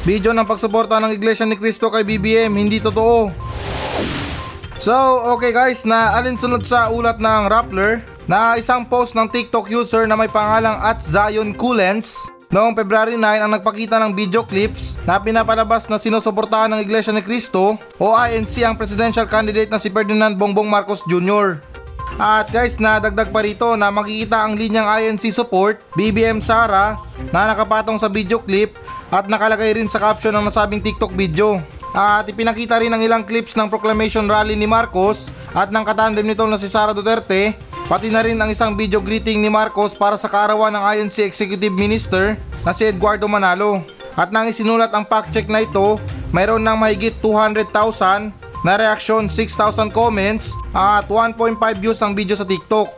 Video 0.00 0.32
ng 0.32 0.48
pagsuporta 0.48 0.96
ng 0.96 1.12
Iglesia 1.12 1.44
ni 1.44 1.60
Cristo 1.60 1.92
kay 1.92 2.00
BBM 2.00 2.56
hindi 2.56 2.80
totoo. 2.80 3.49
So, 4.80 4.96
okay 5.36 5.52
guys, 5.52 5.84
na 5.84 6.16
alinsunod 6.16 6.64
sa 6.64 6.88
ulat 6.88 7.20
ng 7.20 7.52
Rappler 7.52 8.00
na 8.24 8.56
isang 8.56 8.80
post 8.88 9.12
ng 9.12 9.28
TikTok 9.28 9.68
user 9.68 10.08
na 10.08 10.16
may 10.16 10.24
pangalang 10.32 10.80
at 10.80 11.04
Zion 11.04 11.52
Coolens 11.52 12.32
Noong 12.50 12.74
February 12.74 13.14
9 13.14 13.46
ang 13.46 13.52
nagpakita 13.54 14.02
ng 14.02 14.10
video 14.10 14.42
clips 14.42 14.98
na 15.06 15.22
pinapalabas 15.22 15.86
na 15.86 16.02
sinusuportahan 16.02 16.66
ng 16.74 16.82
Iglesia 16.82 17.14
ni 17.14 17.22
Cristo 17.22 17.78
o 17.94 18.06
INC 18.10 18.66
ang 18.66 18.74
presidential 18.74 19.22
candidate 19.30 19.70
na 19.70 19.78
si 19.78 19.86
Ferdinand 19.86 20.34
Bongbong 20.34 20.66
Marcos 20.66 21.06
Jr. 21.06 21.62
At 22.18 22.50
guys, 22.50 22.82
nadagdag 22.82 23.30
pa 23.30 23.46
rito 23.46 23.78
na 23.78 23.94
makikita 23.94 24.42
ang 24.42 24.58
linyang 24.58 24.82
INC 24.82 25.30
support, 25.30 25.78
BBM 25.94 26.42
Sara, 26.42 26.98
na 27.30 27.54
nakapatong 27.54 28.02
sa 28.02 28.10
video 28.10 28.42
clip 28.42 28.74
at 29.14 29.30
nakalagay 29.30 29.78
rin 29.78 29.86
sa 29.86 30.02
caption 30.02 30.34
ng 30.34 30.50
nasabing 30.50 30.82
TikTok 30.82 31.14
video. 31.14 31.62
At 31.90 32.30
ipinakita 32.30 32.78
rin 32.78 32.94
ang 32.94 33.02
ilang 33.02 33.26
clips 33.26 33.58
ng 33.58 33.66
proclamation 33.66 34.26
rally 34.30 34.54
ni 34.54 34.66
Marcos 34.66 35.26
at 35.50 35.74
ng 35.74 35.82
katandem 35.82 36.22
nito 36.22 36.46
na 36.46 36.54
si 36.54 36.70
Sara 36.70 36.94
Duterte 36.94 37.58
Pati 37.90 38.06
na 38.06 38.22
rin 38.22 38.38
ang 38.38 38.46
isang 38.46 38.78
video 38.78 39.02
greeting 39.02 39.42
ni 39.42 39.50
Marcos 39.50 39.98
para 39.98 40.14
sa 40.14 40.30
kaarawan 40.30 40.70
ng 40.70 40.84
INC 40.94 41.26
Executive 41.26 41.74
Minister 41.74 42.38
na 42.62 42.70
si 42.70 42.86
Eduardo 42.86 43.26
Manalo. 43.26 43.82
At 44.14 44.30
nang 44.30 44.46
isinulat 44.46 44.94
ang 44.94 45.02
fact 45.02 45.34
check 45.34 45.50
na 45.50 45.66
ito, 45.66 45.98
mayroon 46.30 46.62
ng 46.62 46.78
mahigit 46.78 47.18
200,000 47.18 48.30
na 48.62 48.72
reaction, 48.78 49.26
6,000 49.26 49.90
comments 49.90 50.54
at 50.70 51.02
1.5 51.10 51.58
views 51.82 51.98
ang 51.98 52.14
video 52.14 52.38
sa 52.38 52.46
TikTok. 52.46 52.94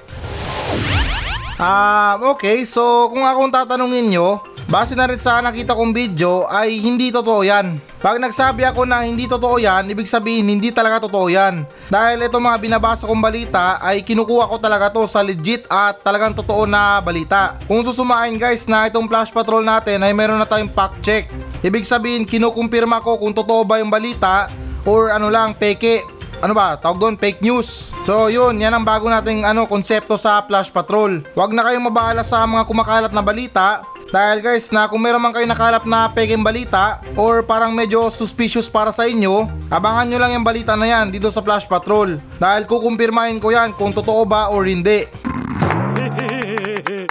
Ah, 1.56 2.20
uh, 2.20 2.36
okay. 2.36 2.60
So, 2.68 3.08
kung 3.08 3.24
akong 3.24 3.48
tatanungin 3.48 4.12
nyo, 4.12 4.44
Base 4.72 4.96
na 4.96 5.04
rin 5.04 5.20
sa 5.20 5.44
nakita 5.44 5.76
kong 5.76 5.92
video 5.92 6.48
ay 6.48 6.80
hindi 6.80 7.12
totoo 7.12 7.44
yan. 7.44 7.76
Pag 8.00 8.16
nagsabi 8.16 8.64
ako 8.64 8.88
na 8.88 9.04
hindi 9.04 9.28
totoo 9.28 9.60
yan, 9.60 9.84
ibig 9.92 10.08
sabihin 10.08 10.48
hindi 10.48 10.72
talaga 10.72 11.04
totoo 11.04 11.28
yan. 11.28 11.68
Dahil 11.92 12.24
ito 12.24 12.40
mga 12.40 12.56
binabasa 12.56 13.04
kong 13.04 13.20
balita 13.20 13.76
ay 13.84 14.00
kinukuha 14.00 14.48
ko 14.48 14.56
talaga 14.56 14.88
to 14.88 15.04
sa 15.04 15.20
legit 15.20 15.68
at 15.68 16.00
talagang 16.00 16.32
totoo 16.32 16.64
na 16.64 17.04
balita. 17.04 17.60
Kung 17.68 17.84
susumain 17.84 18.32
guys 18.40 18.64
na 18.64 18.88
itong 18.88 19.12
flash 19.12 19.28
patrol 19.28 19.60
natin 19.60 20.00
ay 20.00 20.16
meron 20.16 20.40
na 20.40 20.48
tayong 20.48 20.72
fact 20.72 21.04
check. 21.04 21.28
Ibig 21.60 21.84
sabihin 21.84 22.24
kinukumpirma 22.24 23.04
ko 23.04 23.20
kung 23.20 23.36
totoo 23.36 23.68
ba 23.68 23.76
yung 23.76 23.92
balita 23.92 24.48
or 24.88 25.12
ano 25.12 25.28
lang 25.28 25.52
peke 25.52 26.00
ano 26.42 26.58
ba, 26.58 26.74
tawag 26.74 26.98
doon, 26.98 27.14
fake 27.14 27.38
news. 27.38 27.94
So 28.02 28.26
yun, 28.26 28.58
yan 28.58 28.74
ang 28.74 28.82
bago 28.82 29.06
nating 29.06 29.46
ano, 29.46 29.62
konsepto 29.62 30.18
sa 30.18 30.42
Flash 30.42 30.74
Patrol. 30.74 31.22
Huwag 31.38 31.54
na 31.54 31.62
kayong 31.62 31.86
mabahala 31.86 32.26
sa 32.26 32.42
mga 32.42 32.66
kumakalat 32.66 33.12
na 33.14 33.22
balita 33.22 33.86
dahil 34.12 34.44
guys, 34.44 34.68
na 34.68 34.84
kung 34.92 35.00
meron 35.00 35.24
man 35.24 35.32
kayo 35.32 35.48
nakalap 35.48 35.88
na 35.88 36.04
peking 36.12 36.44
balita 36.44 37.00
or 37.16 37.40
parang 37.40 37.72
medyo 37.72 38.12
suspicious 38.12 38.68
para 38.68 38.92
sa 38.92 39.08
inyo, 39.08 39.48
abangan 39.72 40.04
nyo 40.04 40.18
lang 40.20 40.36
yung 40.36 40.44
balita 40.44 40.76
na 40.76 40.84
yan 40.84 41.08
dito 41.08 41.32
sa 41.32 41.40
Flash 41.40 41.64
Patrol. 41.64 42.20
Dahil 42.36 42.68
kukumpirmahin 42.68 43.40
ko 43.40 43.56
yan 43.56 43.72
kung 43.72 43.88
totoo 43.88 44.28
ba 44.28 44.52
or 44.52 44.68
hindi. 44.68 45.08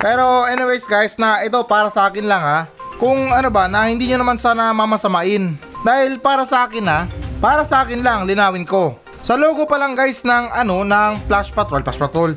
Pero 0.00 0.48
anyways 0.48 0.88
guys, 0.88 1.20
na 1.20 1.44
ito 1.44 1.60
para 1.68 1.92
sa 1.92 2.08
akin 2.08 2.24
lang 2.24 2.40
ha. 2.40 2.60
Kung 2.96 3.28
ano 3.28 3.52
ba, 3.52 3.68
na 3.68 3.92
hindi 3.92 4.08
nyo 4.08 4.24
naman 4.24 4.40
sana 4.40 4.72
mamasamain. 4.72 5.60
Dahil 5.84 6.16
para 6.16 6.48
sa 6.48 6.64
akin 6.64 6.88
ha, 6.88 7.04
para 7.36 7.68
sa 7.68 7.84
akin 7.84 8.00
lang, 8.00 8.24
linawin 8.24 8.64
ko. 8.64 8.96
Sa 9.20 9.36
logo 9.36 9.68
pa 9.68 9.76
lang 9.76 9.92
guys 9.92 10.24
ng 10.24 10.56
ano, 10.56 10.88
ng 10.88 11.28
Flash 11.28 11.52
Patrol, 11.52 11.84
Flash 11.84 12.00
Patrol. 12.00 12.32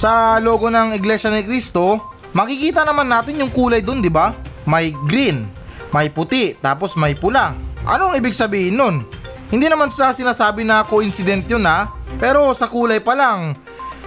Sa 0.00 0.40
logo 0.40 0.72
ng 0.72 0.96
Iglesia 0.96 1.28
ni 1.28 1.44
Cristo, 1.44 2.00
makikita 2.32 2.88
naman 2.88 3.04
natin 3.04 3.36
yung 3.36 3.52
kulay 3.52 3.84
dun, 3.84 4.00
di 4.00 4.08
ba? 4.08 4.32
May 4.64 4.96
green, 5.04 5.44
may 5.92 6.08
puti, 6.08 6.56
tapos 6.56 6.96
may 6.96 7.12
pula. 7.12 7.52
Anong 7.84 8.16
ibig 8.16 8.32
sabihin 8.32 8.80
nun? 8.80 9.04
Hindi 9.52 9.68
naman 9.68 9.92
sa 9.92 10.16
sinasabi 10.16 10.64
na 10.64 10.88
coincident 10.88 11.44
yun 11.44 11.68
ha, 11.68 11.92
pero 12.16 12.48
sa 12.56 12.64
kulay 12.64 12.96
pa 13.04 13.12
lang. 13.12 13.52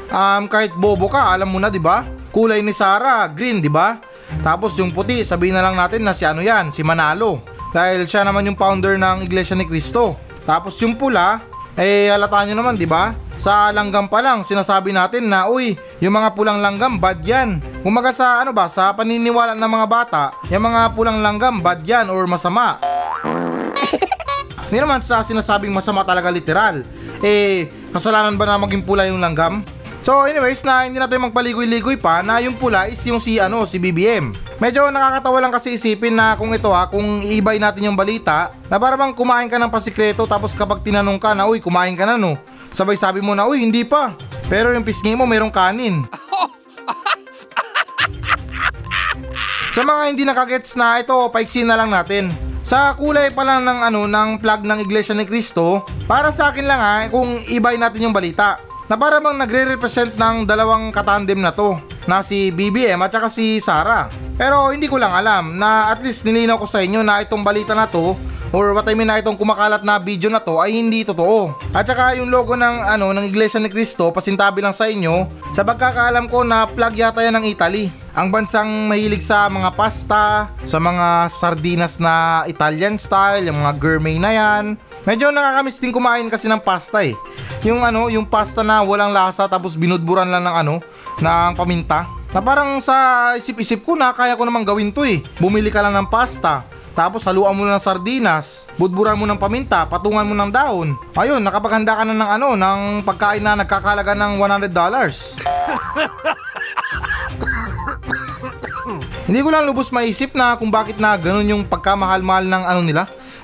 Um, 0.10 0.50
kahit 0.50 0.74
bobo 0.74 1.14
ka, 1.14 1.30
alam 1.30 1.54
mo 1.54 1.62
na 1.62 1.70
'di 1.70 1.78
ba? 1.78 2.10
Kulay 2.34 2.66
ni 2.66 2.74
Sara, 2.74 3.30
green 3.30 3.62
'di 3.62 3.70
ba? 3.70 4.02
Tapos 4.42 4.74
yung 4.82 4.90
puti, 4.90 5.22
sabihin 5.22 5.54
na 5.54 5.62
lang 5.62 5.78
natin 5.78 6.02
na 6.02 6.18
si 6.18 6.26
ano 6.26 6.42
'yan, 6.42 6.74
si 6.74 6.82
Manalo. 6.82 7.46
Dahil 7.70 8.10
siya 8.10 8.26
naman 8.26 8.50
yung 8.50 8.58
founder 8.58 8.98
ng 8.98 9.30
Iglesia 9.30 9.54
ni 9.54 9.70
Cristo. 9.70 10.18
Tapos 10.42 10.74
yung 10.82 10.98
pula, 10.98 11.53
eh 11.78 12.10
halata 12.10 12.46
nyo 12.46 12.56
naman 12.58 12.78
'di 12.78 12.86
ba? 12.86 13.16
Sa 13.44 13.74
langgam 13.74 14.08
pa 14.08 14.24
lang, 14.24 14.46
sinasabi 14.46 14.94
natin 14.94 15.28
na 15.28 15.50
uy, 15.50 15.76
yung 16.00 16.16
mga 16.16 16.32
pulang 16.32 16.64
langgam, 16.64 16.96
bad 17.02 17.20
yan. 17.26 17.60
Umaga 17.84 18.16
sa 18.16 18.40
ano 18.40 18.56
ba, 18.56 18.72
sa 18.72 18.94
paniniwala 18.96 19.58
ng 19.58 19.68
mga 19.68 19.88
bata, 19.90 20.24
yung 20.48 20.64
mga 20.64 20.94
pulang 20.96 21.20
langgam, 21.20 21.60
bad 21.60 21.84
yan 21.84 22.08
or 22.14 22.24
masama. 22.30 22.80
Hindi 24.70 24.80
naman 24.80 25.04
sa 25.06 25.22
sinasabing 25.22 25.70
masama 25.70 26.02
talaga 26.02 26.32
literal. 26.34 26.82
Eh, 27.22 27.70
kasalanan 27.94 28.38
ba 28.40 28.48
na 28.48 28.58
maging 28.58 28.82
pula 28.82 29.06
yung 29.06 29.22
langgam? 29.22 29.62
So 30.04 30.28
anyways 30.28 30.68
na 30.68 30.84
hindi 30.84 31.00
natin 31.00 31.32
magpaligoy-ligoy 31.32 31.96
pa 31.96 32.20
na 32.20 32.44
yung 32.44 32.60
pula 32.60 32.92
is 32.92 33.00
yung 33.08 33.24
si 33.24 33.40
ano 33.40 33.64
si 33.64 33.80
BBM. 33.80 34.36
Medyo 34.60 34.92
nakakatawa 34.92 35.40
lang 35.40 35.56
kasi 35.56 35.80
isipin 35.80 36.20
na 36.20 36.36
kung 36.36 36.52
ito 36.52 36.68
ha, 36.76 36.92
kung 36.92 37.24
iibay 37.24 37.56
natin 37.56 37.88
yung 37.88 37.96
balita 37.96 38.52
na 38.68 38.76
para 38.76 39.00
bang 39.00 39.16
kumain 39.16 39.48
ka 39.48 39.56
ng 39.56 39.72
pasikreto 39.72 40.28
tapos 40.28 40.52
kapag 40.52 40.84
tinanong 40.84 41.16
ka 41.16 41.32
na 41.32 41.48
uy 41.48 41.64
kumain 41.64 41.96
ka 41.96 42.04
na 42.04 42.20
no, 42.20 42.36
Sabay 42.74 42.98
sabi 42.98 43.22
mo 43.22 43.38
na, 43.38 43.46
uy, 43.46 43.62
hindi 43.62 43.86
pa. 43.86 44.18
Pero 44.50 44.74
yung 44.74 44.82
pisngi 44.82 45.14
mo 45.14 45.30
mayroong 45.30 45.54
kanin. 45.54 46.02
Sa 49.70 49.86
mga 49.86 50.02
hindi 50.10 50.26
nakagets 50.26 50.74
na 50.74 50.98
ito, 50.98 51.14
paiksin 51.30 51.70
na 51.70 51.78
lang 51.78 51.94
natin. 51.94 52.34
Sa 52.66 52.98
kulay 52.98 53.30
pa 53.30 53.46
lang 53.46 53.62
ng 53.62 53.80
ano 53.86 54.10
ng 54.10 54.42
flag 54.42 54.66
ng 54.66 54.82
Iglesia 54.82 55.14
ni 55.14 55.30
Cristo, 55.30 55.86
para 56.10 56.34
sa 56.34 56.50
akin 56.50 56.66
lang 56.66 56.82
ha, 56.82 57.06
kung 57.14 57.38
ibay 57.46 57.78
natin 57.78 58.10
yung 58.10 58.16
balita. 58.16 58.58
Na 58.88 58.96
para 59.00 59.20
bang 59.24 59.38
nagre-represent 59.40 60.16
ng 60.20 60.44
dalawang 60.44 60.92
katandem 60.92 61.40
na 61.40 61.56
to 61.56 61.80
na 62.04 62.20
si 62.20 62.52
BBM 62.52 63.00
at 63.00 63.12
saka 63.16 63.32
si 63.32 63.60
Sara. 63.64 64.12
Pero 64.36 64.74
hindi 64.76 64.92
ko 64.92 65.00
lang 65.00 65.14
alam 65.16 65.56
na 65.56 65.94
at 65.94 66.04
least 66.04 66.28
nilinaw 66.28 66.60
ko 66.60 66.68
sa 66.68 66.84
inyo 66.84 67.00
na 67.06 67.24
itong 67.24 67.46
balita 67.46 67.72
na 67.72 67.88
to 67.88 68.18
or 68.54 68.70
what 68.78 68.86
I 68.86 68.94
mean 68.94 69.10
na 69.10 69.18
itong 69.18 69.40
kumakalat 69.40 69.82
na 69.82 69.98
video 69.98 70.30
na 70.30 70.38
to 70.38 70.62
ay 70.62 70.78
hindi 70.78 71.02
totoo. 71.02 71.58
At 71.74 71.90
saka 71.90 72.14
yung 72.20 72.30
logo 72.30 72.54
ng 72.54 72.86
ano 72.86 73.10
ng 73.16 73.26
Iglesia 73.26 73.58
ni 73.58 73.72
Cristo 73.72 74.14
pasintabi 74.14 74.62
lang 74.62 74.78
sa 74.78 74.86
inyo 74.86 75.26
sa 75.56 75.66
pagkakaalam 75.66 76.30
ko 76.30 76.46
na 76.46 76.70
plug 76.70 76.94
yata 76.94 77.26
yan 77.26 77.40
ng 77.42 77.50
Italy. 77.50 77.90
Ang 78.14 78.30
bansang 78.30 78.70
mahilig 78.86 79.26
sa 79.26 79.50
mga 79.50 79.74
pasta, 79.74 80.54
sa 80.70 80.78
mga 80.78 81.34
sardinas 81.34 81.98
na 81.98 82.46
Italian 82.46 82.94
style, 82.94 83.50
yung 83.50 83.58
mga 83.58 83.74
gourmet 83.82 84.22
na 84.22 84.32
yan. 84.38 84.78
Medyo 85.04 85.36
nakakamiss 85.36 85.84
din 85.84 85.92
kumain 85.92 86.32
kasi 86.32 86.48
ng 86.48 86.64
pasta 86.64 87.04
eh. 87.04 87.12
Yung 87.68 87.84
ano, 87.84 88.08
yung 88.08 88.24
pasta 88.24 88.64
na 88.64 88.80
walang 88.84 89.12
lasa 89.12 89.48
tapos 89.52 89.76
binudburan 89.76 90.32
lang 90.32 90.48
ng 90.48 90.56
ano, 90.56 90.76
ng 91.20 91.52
paminta. 91.60 92.08
Na 92.32 92.40
parang 92.40 92.80
sa 92.80 93.32
isip-isip 93.36 93.84
ko 93.84 94.00
na 94.00 94.16
kaya 94.16 94.40
ko 94.40 94.48
namang 94.48 94.64
gawin 94.64 94.96
to 94.96 95.04
eh. 95.04 95.20
Bumili 95.44 95.70
ka 95.70 95.84
lang 95.84 95.94
ng 95.94 96.08
pasta, 96.08 96.66
tapos 96.94 97.26
haluan 97.26 97.58
mo 97.58 97.66
ng 97.66 97.82
sardinas, 97.82 98.70
budburan 98.78 99.18
mo 99.18 99.26
ng 99.26 99.42
paminta, 99.42 99.86
patungan 99.90 100.26
mo 100.26 100.38
ng 100.38 100.54
daon. 100.54 100.94
Ayun, 101.18 101.42
nakapaghanda 101.42 101.98
ka 101.98 102.06
na 102.06 102.14
ng 102.14 102.30
ano, 102.40 102.48
ng 102.54 103.02
pagkain 103.02 103.42
na 103.42 103.58
nagkakalaga 103.58 104.14
ng 104.14 104.38
$100. 104.38 104.72
Hindi 109.24 109.40
ko 109.42 109.50
lang 109.50 109.66
lubos 109.66 109.90
maisip 109.90 110.38
na 110.38 110.54
kung 110.54 110.70
bakit 110.70 111.02
na 111.02 111.18
ganun 111.18 111.50
yung 111.50 111.64
pagkamahal-mahal 111.66 112.46
ng 112.46 112.64
ano 112.66 112.82
nila, 112.86 113.04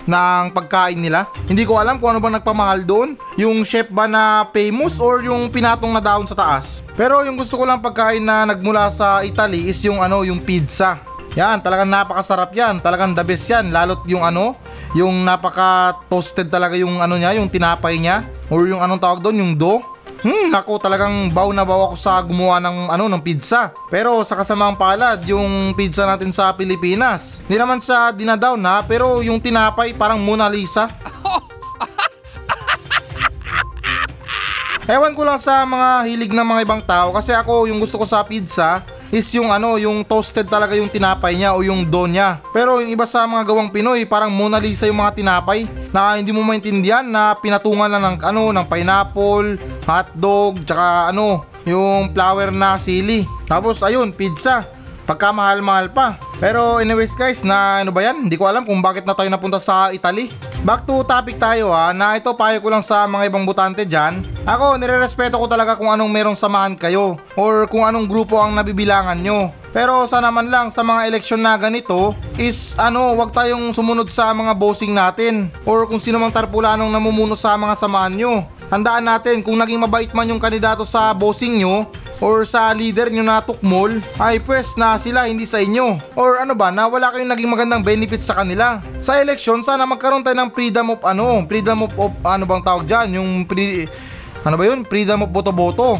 ng 0.10 0.50
pagkain 0.50 0.98
nila. 0.98 1.30
Hindi 1.46 1.70
ko 1.70 1.78
alam 1.78 2.02
kung 2.02 2.18
ano 2.18 2.20
ba 2.20 2.34
nagpamahal 2.34 2.82
doon. 2.82 3.14
Yung 3.38 3.62
chef 3.62 3.86
ba 3.94 4.10
na 4.10 4.50
famous 4.50 4.98
or 4.98 5.22
yung 5.22 5.54
pinatong 5.54 5.94
na 5.94 6.02
daon 6.02 6.26
sa 6.26 6.34
taas. 6.34 6.82
Pero 6.98 7.22
yung 7.22 7.38
gusto 7.38 7.56
ko 7.56 7.64
lang 7.70 7.80
pagkain 7.80 8.26
na 8.26 8.50
nagmula 8.50 8.90
sa 8.90 9.22
Italy 9.22 9.70
is 9.70 9.78
yung 9.86 10.02
ano, 10.02 10.26
yung 10.26 10.42
pizza. 10.42 10.98
Yan, 11.38 11.62
talagang 11.62 11.88
napakasarap 11.88 12.50
yan. 12.58 12.82
Talagang 12.82 13.14
the 13.14 13.22
best 13.22 13.46
yan. 13.46 13.70
Lalo't 13.70 14.02
yung 14.10 14.26
ano, 14.26 14.58
yung 14.98 15.22
napaka 15.22 16.02
toasted 16.10 16.50
talaga 16.50 16.74
yung 16.74 16.98
ano 16.98 17.22
niya, 17.22 17.38
yung 17.38 17.48
tinapay 17.48 18.02
niya. 18.02 18.26
Or 18.50 18.66
yung 18.66 18.82
anong 18.82 18.98
tawag 18.98 19.22
doon, 19.22 19.38
yung 19.38 19.54
dough. 19.54 19.80
Hmm, 20.20 20.52
ako 20.52 20.84
talagang 20.84 21.32
baw 21.32 21.48
na 21.56 21.64
baw 21.64 21.88
ako 21.88 21.96
sa 21.96 22.20
gumawa 22.20 22.60
ng 22.60 22.92
ano 22.92 23.08
ng 23.08 23.24
pizza. 23.24 23.72
Pero 23.88 24.20
sa 24.28 24.36
kasamang 24.36 24.76
palad, 24.76 25.24
yung 25.24 25.72
pizza 25.80 26.04
natin 26.04 26.36
sa 26.36 26.52
Pilipinas. 26.52 27.40
Hindi 27.48 27.56
naman 27.56 27.80
sa 27.80 28.12
dinadaw 28.12 28.60
na, 28.60 28.84
pero 28.84 29.24
yung 29.24 29.40
tinapay 29.40 29.96
parang 29.96 30.20
Mona 30.20 30.52
Lisa. 30.52 30.92
Ewan 34.90 35.14
ko 35.16 35.22
lang 35.24 35.40
sa 35.40 35.64
mga 35.64 36.10
hilig 36.10 36.34
ng 36.34 36.48
mga 36.50 36.64
ibang 36.66 36.82
tao 36.82 37.14
kasi 37.14 37.30
ako 37.30 37.70
yung 37.70 37.78
gusto 37.78 38.02
ko 38.02 38.10
sa 38.10 38.26
pizza 38.26 38.82
is 39.10 39.26
yung 39.34 39.50
ano, 39.50 39.78
yung 39.82 40.06
toasted 40.06 40.46
talaga 40.46 40.78
yung 40.78 40.90
tinapay 40.90 41.34
niya 41.38 41.58
o 41.58 41.66
yung 41.66 41.86
dough 41.86 42.06
niya. 42.06 42.42
Pero 42.54 42.82
yung 42.82 42.90
iba 42.90 43.06
sa 43.10 43.26
mga 43.26 43.44
gawang 43.46 43.70
Pinoy, 43.74 44.06
parang 44.06 44.30
Mona 44.30 44.62
Lisa 44.62 44.86
yung 44.86 45.02
mga 45.02 45.18
tinapay 45.18 45.66
na 45.90 46.18
hindi 46.18 46.30
mo 46.30 46.46
maintindihan 46.46 47.06
na 47.06 47.34
pinatungan 47.38 47.90
lang 47.90 48.04
ng 48.06 48.18
ano, 48.22 48.54
ng 48.54 48.66
pineapple, 48.70 49.58
hotdog, 49.86 50.62
tsaka 50.66 51.10
ano, 51.10 51.46
yung 51.66 52.14
flour 52.14 52.54
na 52.54 52.78
sili. 52.78 53.26
Tapos 53.50 53.82
ayun, 53.82 54.14
pizza. 54.14 54.70
Pagka 55.10 55.34
mahal-mahal 55.34 55.90
pa. 55.90 56.22
Pero 56.38 56.78
anyways 56.78 57.18
guys, 57.18 57.42
na 57.42 57.82
ano 57.82 57.90
ba 57.90 58.06
yan? 58.06 58.30
Hindi 58.30 58.38
ko 58.38 58.46
alam 58.46 58.62
kung 58.62 58.78
bakit 58.78 59.10
na 59.10 59.18
tayo 59.18 59.26
napunta 59.26 59.58
sa 59.58 59.90
Italy. 59.90 60.30
Back 60.62 60.86
to 60.86 61.02
topic 61.02 61.42
tayo 61.42 61.74
ha, 61.74 61.90
na 61.98 62.14
ito 62.14 62.30
payo 62.38 62.62
ko 62.62 62.70
lang 62.70 62.86
sa 62.86 63.10
mga 63.10 63.26
ibang 63.26 63.42
butante 63.42 63.90
dyan. 63.90 64.22
Ako, 64.46 64.78
nirerespeto 64.78 65.42
ko 65.42 65.50
talaga 65.50 65.74
kung 65.82 65.90
anong 65.90 66.14
merong 66.14 66.38
samahan 66.38 66.78
kayo 66.78 67.18
or 67.34 67.66
kung 67.66 67.90
anong 67.90 68.06
grupo 68.06 68.38
ang 68.38 68.54
nabibilangan 68.54 69.18
nyo. 69.18 69.50
Pero 69.74 70.06
sa 70.06 70.22
naman 70.22 70.54
lang 70.54 70.70
sa 70.70 70.86
mga 70.86 71.10
eleksyon 71.10 71.42
na 71.42 71.58
ganito 71.58 72.14
is 72.38 72.78
ano, 72.78 73.18
wag 73.18 73.34
tayong 73.34 73.74
sumunod 73.74 74.14
sa 74.14 74.30
mga 74.30 74.54
bossing 74.54 74.94
natin 74.94 75.50
or 75.66 75.90
kung 75.90 75.98
sino 75.98 76.22
mang 76.22 76.30
tarpulanong 76.30 76.94
namumuno 76.94 77.34
sa 77.34 77.58
mga 77.58 77.74
samahan 77.74 78.14
nyo. 78.14 78.34
Handaan 78.70 79.10
natin 79.10 79.42
kung 79.42 79.58
naging 79.58 79.82
mabait 79.82 80.14
man 80.14 80.30
yung 80.30 80.38
kandidato 80.38 80.86
sa 80.86 81.10
bossing 81.18 81.66
nyo 81.66 81.90
or 82.20 82.44
sa 82.44 82.72
leader 82.76 83.08
nyo 83.08 83.24
na 83.24 83.40
tukmol 83.40 83.96
ay 84.20 84.40
pwes 84.44 84.76
na 84.76 85.00
sila 85.00 85.28
hindi 85.28 85.48
sa 85.48 85.60
inyo. 85.64 86.16
Or 86.20 86.40
ano 86.40 86.56
ba 86.56 86.72
na 86.72 86.88
wala 86.88 87.12
kayong 87.12 87.32
naging 87.32 87.52
magandang 87.52 87.84
benefits 87.84 88.28
sa 88.28 88.44
kanila. 88.44 88.84
Sa 89.00 89.20
eleksyon 89.20 89.64
sana 89.64 89.88
magkaroon 89.88 90.24
tayo 90.24 90.36
ng 90.36 90.52
freedom 90.52 90.96
of 90.96 91.00
ano 91.04 91.44
freedom 91.48 91.88
of, 91.88 91.92
of 91.96 92.12
ano 92.24 92.44
bang 92.44 92.64
tawag 92.64 92.86
dyan? 92.86 93.08
Yung 93.20 93.30
pre, 93.48 93.88
ano 94.44 94.56
ba 94.60 94.64
yun? 94.68 94.84
Freedom 94.84 95.24
of 95.24 95.32
boto-boto. 95.32 96.00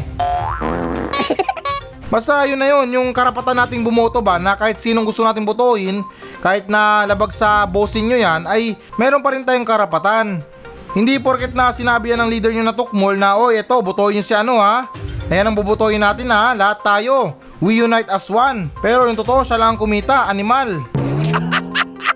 Basta 2.10 2.42
yun 2.42 2.58
na 2.58 2.66
yun, 2.66 2.90
yung 2.90 3.08
karapatan 3.14 3.54
nating 3.54 3.86
bumoto 3.86 4.18
ba 4.18 4.34
na 4.34 4.58
kahit 4.58 4.82
sinong 4.82 5.06
gusto 5.06 5.22
nating 5.22 5.46
botohin, 5.46 6.02
kahit 6.42 6.66
na 6.66 7.06
labag 7.06 7.30
sa 7.30 7.62
bossing 7.62 8.10
nyo 8.10 8.18
yan, 8.18 8.50
ay 8.50 8.74
meron 8.98 9.22
pa 9.22 9.30
rin 9.30 9.46
tayong 9.46 9.62
karapatan. 9.62 10.42
Hindi 10.90 11.22
porket 11.22 11.54
na 11.54 11.70
sinabi 11.70 12.10
yan 12.10 12.26
ng 12.26 12.30
leader 12.34 12.50
nyo 12.50 12.66
na 12.66 12.74
tukmol 12.74 13.14
na, 13.14 13.38
oy, 13.38 13.62
eto, 13.62 13.78
botohin 13.78 14.18
nyo 14.18 14.24
si 14.26 14.34
ano 14.34 14.58
ha. 14.58 14.90
Ayan 15.30 15.46
ang 15.46 15.54
bubutohin 15.54 16.02
natin 16.02 16.26
ha, 16.34 16.58
lahat 16.58 16.82
tayo. 16.82 17.38
We 17.62 17.78
unite 17.78 18.10
as 18.10 18.26
one. 18.26 18.66
Pero 18.82 19.06
yung 19.06 19.14
totoo, 19.14 19.46
siya 19.46 19.62
lang 19.62 19.78
ang 19.78 19.78
kumita, 19.78 20.26
animal. 20.26 20.82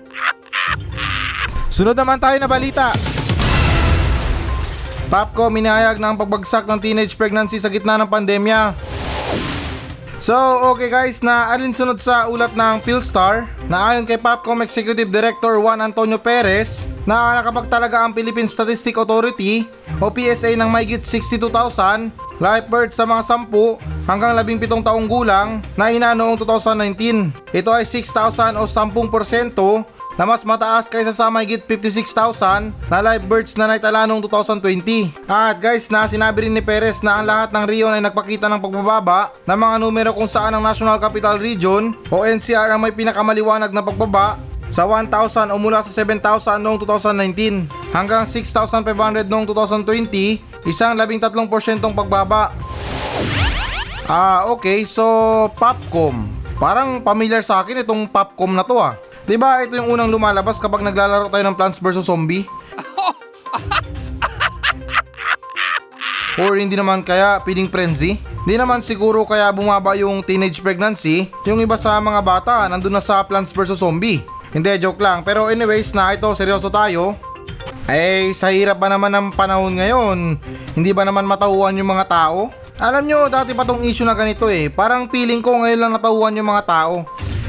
Sunod 1.75 1.95
naman 1.95 2.19
tayo 2.19 2.35
na 2.43 2.51
balita. 2.51 2.91
Popco 5.07 5.47
minahayag 5.47 5.95
ng 5.95 6.19
pagbagsak 6.19 6.67
ng 6.67 6.79
teenage 6.83 7.15
pregnancy 7.15 7.55
sa 7.55 7.71
gitna 7.71 7.95
ng 8.03 8.11
pandemya. 8.11 8.75
So, 10.19 10.35
okay 10.75 10.91
guys, 10.91 11.23
na 11.23 11.55
alinsunod 11.55 12.03
sa 12.03 12.27
ulat 12.27 12.51
ng 12.51 12.83
Philstar 12.83 13.47
na 13.71 13.95
ayon 13.95 14.03
kay 14.03 14.19
Popcom 14.19 14.59
Executive 14.59 15.07
Director 15.07 15.55
Juan 15.63 15.79
Antonio 15.79 16.19
Perez 16.19 16.83
na 17.07 17.39
nakapagtalaga 17.39 18.03
ang 18.03 18.11
Philippine 18.11 18.51
Statistic 18.51 18.99
Authority 18.99 19.63
o 20.03 20.11
PSA 20.11 20.57
ng 20.59 20.67
mahigit 20.67 20.99
62,000 20.99 22.24
live 22.39 22.67
births 22.67 22.99
sa 22.99 23.07
mga 23.07 23.23
10 23.47 24.07
hanggang 24.07 24.33
17 24.35 24.83
taong 24.83 25.07
gulang 25.07 25.63
na 25.79 25.91
ina 25.91 26.11
noong 26.11 26.35
2019. 26.39 27.31
Ito 27.55 27.71
ay 27.71 27.85
6,000 27.87 28.59
o 28.59 28.67
10% 28.67 29.55
na 30.15 30.23
mas 30.23 30.47
mataas 30.47 30.87
kaysa 30.87 31.11
sa 31.11 31.27
mahigit 31.27 31.59
56,000 31.67 32.71
na 32.87 32.99
live 33.03 33.25
births 33.27 33.59
na 33.59 33.67
naitala 33.67 34.07
noong 34.07 34.23
2020. 34.23 35.27
At 35.27 35.59
guys, 35.59 35.91
na 35.91 36.07
sinabi 36.07 36.47
rin 36.47 36.55
ni 36.55 36.63
Perez 36.63 37.03
na 37.03 37.19
ang 37.19 37.25
lahat 37.27 37.49
ng 37.51 37.65
Rio 37.67 37.91
ay 37.91 37.99
nagpakita 37.99 38.47
ng 38.47 38.63
pagbababa 38.63 39.35
ng 39.43 39.59
mga 39.59 39.75
numero 39.79 40.11
kung 40.15 40.27
saan 40.27 40.55
ang 40.55 40.63
National 40.63 40.99
Capital 40.99 41.35
Region 41.35 41.91
o 42.07 42.23
NCR 42.23 42.71
ang 42.71 42.79
may 42.79 42.95
pinakamaliwanag 42.95 43.75
na 43.75 43.83
pagbaba 43.83 44.39
sa 44.71 44.83
1,000 44.87 45.53
o 45.53 45.55
mula 45.55 45.83
sa 45.83 45.91
7,000 45.91 46.59
noong 46.59 46.79
2019 46.83 47.95
hanggang 47.95 48.23
6,500 48.27 49.23
noong 49.23 49.45
2020, 49.47 50.54
isang 50.65 50.97
13% 50.97 51.29
pagbaba. 51.93 52.51
Ah, 54.05 54.49
okay. 54.53 54.85
So, 54.85 55.05
Popcom. 55.57 56.29
Parang 56.61 57.01
familiar 57.01 57.41
sa 57.41 57.61
akin 57.61 57.81
itong 57.81 58.05
Popcom 58.09 58.53
na 58.53 58.65
to 58.65 58.77
ah. 58.77 58.97
ba 59.35 59.65
ito 59.65 59.73
yung 59.75 59.97
unang 59.97 60.09
lumalabas 60.09 60.61
kapag 60.61 60.85
naglalaro 60.85 61.27
tayo 61.33 61.43
ng 61.45 61.57
Plants 61.57 61.81
vs 61.81 62.05
Zombie? 62.05 62.45
Or 66.35 66.59
hindi 66.59 66.75
naman 66.75 67.01
kaya 67.01 67.39
feeding 67.47 67.71
frenzy? 67.71 68.19
Di 68.43 68.59
naman 68.59 68.83
siguro 68.83 69.23
kaya 69.23 69.49
bumaba 69.55 69.95
yung 69.95 70.21
teenage 70.21 70.59
pregnancy, 70.59 71.31
yung 71.47 71.63
iba 71.63 71.79
sa 71.79 71.97
mga 71.97 72.21
bata 72.21 72.67
nandun 72.67 72.93
na 72.93 73.01
sa 73.01 73.23
Plants 73.23 73.55
vs 73.55 73.79
Zombie. 73.79 74.21
Hindi, 74.51 74.71
joke 74.79 75.01
lang. 75.03 75.23
Pero 75.25 75.51
anyways 75.51 75.91
na 75.91 76.15
ito, 76.15 76.27
seryoso 76.35 76.71
tayo. 76.71 77.15
Eh, 77.85 78.33
sa 78.33 78.49
hirap 78.49 78.81
ba 78.81 78.89
naman 78.89 79.13
ng 79.13 79.27
panahon 79.37 79.77
ngayon? 79.77 80.41
Hindi 80.73 80.89
ba 80.89 81.05
naman 81.05 81.21
matauhan 81.29 81.77
yung 81.77 81.93
mga 81.93 82.09
tao? 82.09 82.49
Alam 82.81 83.05
nyo, 83.05 83.29
dati 83.29 83.53
pa 83.53 83.61
tong 83.61 83.85
issue 83.85 84.01
na 84.01 84.17
ganito 84.17 84.49
eh. 84.49 84.73
Parang 84.73 85.05
feeling 85.05 85.37
ko 85.37 85.61
ngayon 85.61 85.77
lang 85.77 85.93
natauhan 85.93 86.33
yung 86.33 86.49
mga 86.49 86.65
tao. 86.65 87.05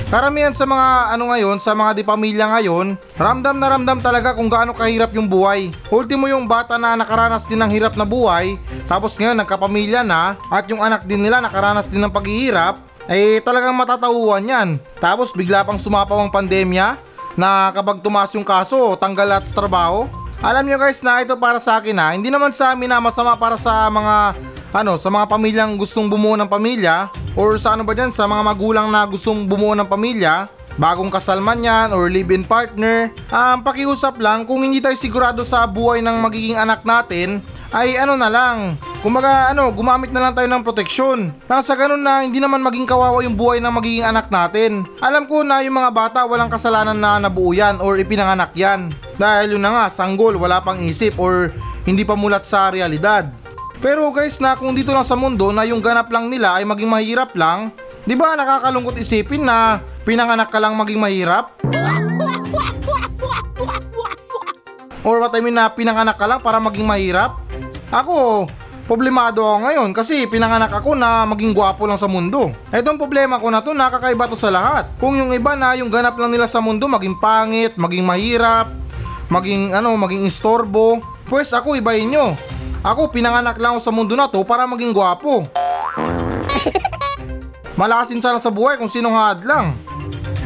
Karamihan 0.06 0.52
sa 0.52 0.68
mga 0.68 1.16
ano 1.16 1.32
ngayon, 1.32 1.56
sa 1.56 1.72
mga 1.72 1.90
di 1.96 2.04
pamilya 2.04 2.52
ngayon, 2.52 3.00
ramdam 3.16 3.56
na 3.56 3.66
ramdam 3.74 3.98
talaga 3.98 4.36
kung 4.36 4.52
gaano 4.52 4.76
kahirap 4.76 5.10
yung 5.16 5.26
buhay. 5.26 5.72
Ultimo 5.88 6.28
yung 6.28 6.44
bata 6.44 6.76
na 6.76 6.94
nakaranas 6.94 7.48
din 7.48 7.58
ng 7.58 7.72
hirap 7.72 7.96
na 7.98 8.06
buhay, 8.06 8.54
tapos 8.86 9.18
ngayon 9.18 9.34
nagkapamilya 9.40 10.06
na, 10.06 10.38
at 10.46 10.68
yung 10.70 10.78
anak 10.78 11.08
din 11.08 11.26
nila 11.26 11.42
nakaranas 11.42 11.90
din 11.90 11.98
ng 11.98 12.12
paghihirap, 12.12 12.78
eh 13.10 13.42
talagang 13.42 13.74
matatauhan 13.74 14.46
yan. 14.46 14.68
Tapos 15.02 15.34
bigla 15.34 15.66
pang 15.66 15.80
sumapaw 15.80 16.22
ang 16.22 16.30
pandemya, 16.30 16.94
na 17.36 17.74
kapag 17.74 18.00
tumaas 18.00 18.32
yung 18.32 18.46
kaso, 18.46 18.96
tanggal 18.96 19.28
lahat 19.28 19.44
sa 19.44 19.58
trabaho. 19.58 20.08
Alam 20.44 20.68
nyo 20.68 20.76
guys 20.76 21.00
na 21.00 21.24
ito 21.24 21.32
para 21.40 21.56
sa 21.56 21.80
akin 21.80 21.96
ha, 21.96 22.12
hindi 22.12 22.28
naman 22.28 22.52
sa 22.52 22.76
amin 22.76 22.92
na 22.92 23.00
masama 23.00 23.32
para 23.40 23.56
sa 23.56 23.88
mga 23.88 24.36
ano, 24.76 25.00
sa 25.00 25.08
mga 25.08 25.24
pamilyang 25.32 25.80
gustong 25.80 26.12
bumuo 26.12 26.36
ng 26.36 26.44
pamilya 26.44 27.08
or 27.32 27.56
sa 27.56 27.72
ano 27.72 27.88
ba 27.88 27.96
dyan, 27.96 28.12
sa 28.12 28.28
mga 28.28 28.44
magulang 28.44 28.92
na 28.92 29.08
gustong 29.08 29.48
bumuo 29.48 29.72
ng 29.72 29.88
pamilya, 29.88 30.44
bagong 30.76 31.12
kasal 31.12 31.40
man 31.40 31.64
yan 31.64 31.92
or 31.92 32.08
live-in 32.08 32.44
partner, 32.44 33.12
um, 33.28 33.60
pakiusap 33.60 34.20
lang 34.20 34.44
kung 34.48 34.64
hindi 34.64 34.80
tayo 34.80 34.96
sigurado 34.96 35.42
sa 35.44 35.64
buhay 35.68 36.00
ng 36.00 36.16
magiging 36.20 36.56
anak 36.56 36.84
natin, 36.84 37.44
ay 37.74 37.98
ano 37.98 38.14
na 38.14 38.30
lang, 38.30 38.78
Kumaga 39.06 39.54
ano, 39.54 39.70
gumamit 39.70 40.10
na 40.10 40.18
lang 40.18 40.34
tayo 40.34 40.50
ng 40.50 40.66
proteksyon. 40.66 41.30
Nang 41.46 41.62
sa 41.62 41.78
ganun 41.78 42.02
na 42.02 42.26
hindi 42.26 42.42
naman 42.42 42.58
maging 42.58 42.90
kawawa 42.90 43.22
yung 43.22 43.38
buhay 43.38 43.62
ng 43.62 43.70
magiging 43.70 44.02
anak 44.02 44.26
natin. 44.34 44.82
Alam 44.98 45.30
ko 45.30 45.46
na 45.46 45.62
yung 45.62 45.78
mga 45.78 45.94
bata 45.94 46.18
walang 46.26 46.50
kasalanan 46.50 46.98
na 46.98 47.22
nabuo 47.22 47.54
yan 47.54 47.78
or 47.78 48.02
ipinanganak 48.02 48.50
yan. 48.58 48.90
Dahil 49.14 49.54
yun 49.54 49.62
na 49.62 49.70
nga, 49.70 49.84
sanggol, 49.94 50.34
wala 50.34 50.58
pang 50.58 50.82
isip 50.82 51.22
or 51.22 51.54
hindi 51.86 52.02
pa 52.02 52.18
mulat 52.18 52.50
sa 52.50 52.74
realidad. 52.74 53.30
Pero 53.78 54.10
guys 54.10 54.42
na 54.42 54.58
kung 54.58 54.74
dito 54.74 54.90
lang 54.90 55.06
sa 55.06 55.14
mundo 55.14 55.54
na 55.54 55.62
yung 55.62 55.78
ganap 55.78 56.10
lang 56.10 56.26
nila 56.26 56.58
ay 56.58 56.66
maging 56.66 56.90
mahirap 56.90 57.30
lang, 57.38 57.70
di 58.06 58.14
ba 58.14 58.38
nakakalungkot 58.38 58.96
isipin 59.02 59.42
na 59.42 59.82
pinanganak 60.06 60.48
ka 60.48 60.62
lang 60.62 60.78
maging 60.78 61.02
mahirap? 61.02 61.58
Or 65.06 65.22
what 65.22 65.34
I 65.34 65.42
mean 65.42 65.54
na 65.54 65.70
pinanganak 65.70 66.18
ka 66.18 66.26
lang 66.26 66.38
para 66.42 66.62
maging 66.62 66.86
mahirap? 66.86 67.38
Ako, 67.90 68.46
problemado 68.86 69.42
ako 69.42 69.66
ngayon 69.66 69.90
kasi 69.94 70.26
pinanganak 70.30 70.70
ako 70.70 70.94
na 70.94 71.26
maging 71.26 71.54
gwapo 71.54 71.86
lang 71.86 71.98
sa 71.98 72.10
mundo. 72.10 72.54
Etong 72.70 72.98
problema 72.98 73.38
ko 73.38 73.50
na 73.50 73.62
to 73.62 73.74
nakakaiba 73.74 74.30
to 74.30 74.38
sa 74.38 74.50
lahat. 74.50 74.90
Kung 74.98 75.18
yung 75.18 75.34
iba 75.34 75.54
na 75.54 75.74
yung 75.78 75.90
ganap 75.90 76.14
lang 76.18 76.30
nila 76.34 76.46
sa 76.46 76.62
mundo 76.62 76.86
maging 76.86 77.18
pangit, 77.18 77.74
maging 77.78 78.06
mahirap, 78.06 78.70
maging 79.30 79.74
ano, 79.74 79.94
maging 79.98 80.26
istorbo, 80.26 81.02
pues 81.26 81.50
ako 81.50 81.74
ibahin 81.78 82.14
nyo. 82.14 82.26
Ako 82.86 83.10
pinanganak 83.10 83.58
lang 83.58 83.78
ako 83.78 83.80
sa 83.82 83.94
mundo 83.94 84.14
na 84.14 84.30
to 84.30 84.46
para 84.46 84.62
maging 84.66 84.94
gwapo. 84.94 85.42
Malakasin 87.76 88.24
sana 88.24 88.40
sa 88.40 88.48
buhay 88.48 88.80
kung 88.80 88.88
sinong 88.88 89.12
hadlang. 89.12 89.76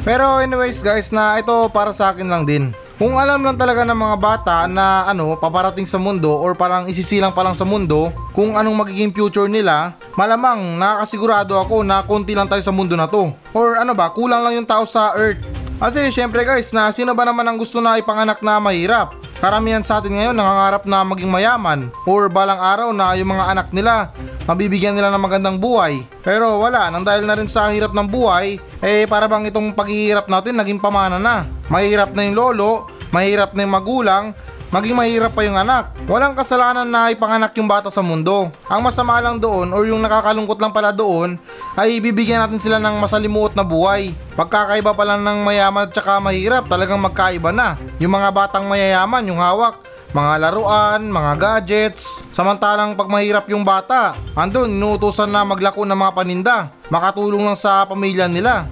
Pero 0.02 0.42
anyways 0.42 0.82
guys 0.82 1.14
na 1.14 1.38
ito 1.38 1.54
para 1.70 1.94
sa 1.94 2.10
akin 2.10 2.26
lang 2.26 2.42
din. 2.42 2.74
Kung 3.00 3.16
alam 3.16 3.40
lang 3.40 3.56
talaga 3.56 3.80
ng 3.86 3.96
mga 3.96 4.16
bata 4.20 4.56
na 4.68 5.08
ano, 5.08 5.32
paparating 5.38 5.88
sa 5.88 5.96
mundo 5.96 6.28
or 6.36 6.52
parang 6.52 6.84
isisilang 6.84 7.32
pa 7.32 7.40
lang 7.40 7.56
sa 7.56 7.64
mundo 7.64 8.12
kung 8.36 8.60
anong 8.60 8.84
magiging 8.84 9.08
future 9.08 9.48
nila, 9.48 9.96
malamang 10.20 10.76
nakakasigurado 10.76 11.56
ako 11.56 11.80
na 11.80 12.04
konti 12.04 12.36
lang 12.36 12.44
tayo 12.44 12.60
sa 12.60 12.74
mundo 12.74 12.98
na 12.98 13.08
to. 13.08 13.32
Or 13.56 13.80
ano 13.80 13.96
ba, 13.96 14.12
kulang 14.12 14.44
lang 14.44 14.60
yung 14.60 14.68
tao 14.68 14.84
sa 14.84 15.16
earth. 15.16 15.40
Kasi 15.80 16.12
syempre 16.12 16.44
guys, 16.44 16.76
na 16.76 16.92
sino 16.92 17.16
ba 17.16 17.24
naman 17.24 17.48
ang 17.48 17.56
gusto 17.56 17.80
na 17.80 17.96
ipanganak 17.96 18.44
na 18.44 18.60
mahirap? 18.60 19.16
Karamihan 19.40 19.80
sa 19.80 20.04
atin 20.04 20.12
ngayon 20.12 20.36
nangangarap 20.36 20.84
na 20.84 21.00
maging 21.00 21.32
mayaman 21.32 21.88
or 22.04 22.28
balang 22.28 22.60
araw 22.60 22.92
na 22.92 23.16
yung 23.16 23.32
mga 23.32 23.56
anak 23.56 23.72
nila 23.72 24.12
mabibigyan 24.44 24.92
nila 24.92 25.08
ng 25.08 25.24
magandang 25.24 25.56
buhay. 25.56 26.04
Pero 26.20 26.60
wala, 26.60 26.92
nang 26.92 27.08
dahil 27.08 27.24
na 27.24 27.32
rin 27.32 27.48
sa 27.48 27.72
hirap 27.72 27.96
ng 27.96 28.04
buhay, 28.04 28.60
eh 28.84 29.08
para 29.08 29.24
bang 29.24 29.48
itong 29.48 29.72
paghihirap 29.72 30.28
natin 30.28 30.60
naging 30.60 30.76
pamana 30.76 31.16
na. 31.16 31.48
Mahirap 31.72 32.12
na 32.12 32.28
yung 32.28 32.36
lolo, 32.36 32.84
mahirap 33.16 33.56
na 33.56 33.64
yung 33.64 33.74
magulang, 33.80 34.36
maging 34.70 34.96
mahirap 34.96 35.34
pa 35.34 35.42
yung 35.42 35.58
anak. 35.58 35.90
Walang 36.06 36.38
kasalanan 36.38 36.86
na 36.86 37.10
ipanganak 37.10 37.54
yung 37.58 37.66
bata 37.66 37.90
sa 37.90 38.02
mundo. 38.02 38.50
Ang 38.70 38.80
masama 38.86 39.18
lang 39.18 39.42
doon 39.42 39.74
or 39.74 39.82
yung 39.86 40.02
nakakalungkot 40.02 40.58
lang 40.62 40.74
pala 40.74 40.94
doon 40.94 41.36
ay 41.74 41.98
bibigyan 41.98 42.46
natin 42.46 42.62
sila 42.62 42.78
ng 42.78 43.02
masalimuot 43.02 43.54
na 43.58 43.66
buhay. 43.66 44.14
Pagkakaiba 44.38 44.94
pa 44.94 45.04
lang 45.04 45.26
ng 45.26 45.38
mayaman 45.42 45.90
at 45.90 45.94
saka 45.94 46.22
mahirap, 46.22 46.70
talagang 46.70 47.02
magkaiba 47.02 47.50
na. 47.50 47.76
Yung 47.98 48.14
mga 48.14 48.30
batang 48.30 48.64
mayayaman, 48.70 49.26
yung 49.26 49.42
hawak, 49.42 49.82
mga 50.10 50.32
laruan, 50.42 51.06
mga 51.06 51.32
gadgets. 51.38 52.26
Samantalang 52.34 52.98
pag 52.98 53.10
mahirap 53.10 53.46
yung 53.50 53.62
bata, 53.62 54.14
andun 54.34 54.70
inuutosan 54.70 55.30
na 55.30 55.46
maglako 55.46 55.86
ng 55.86 55.98
mga 55.98 56.14
paninda, 56.14 56.56
makatulong 56.90 57.46
lang 57.46 57.58
sa 57.58 57.86
pamilya 57.86 58.26
nila. 58.26 58.66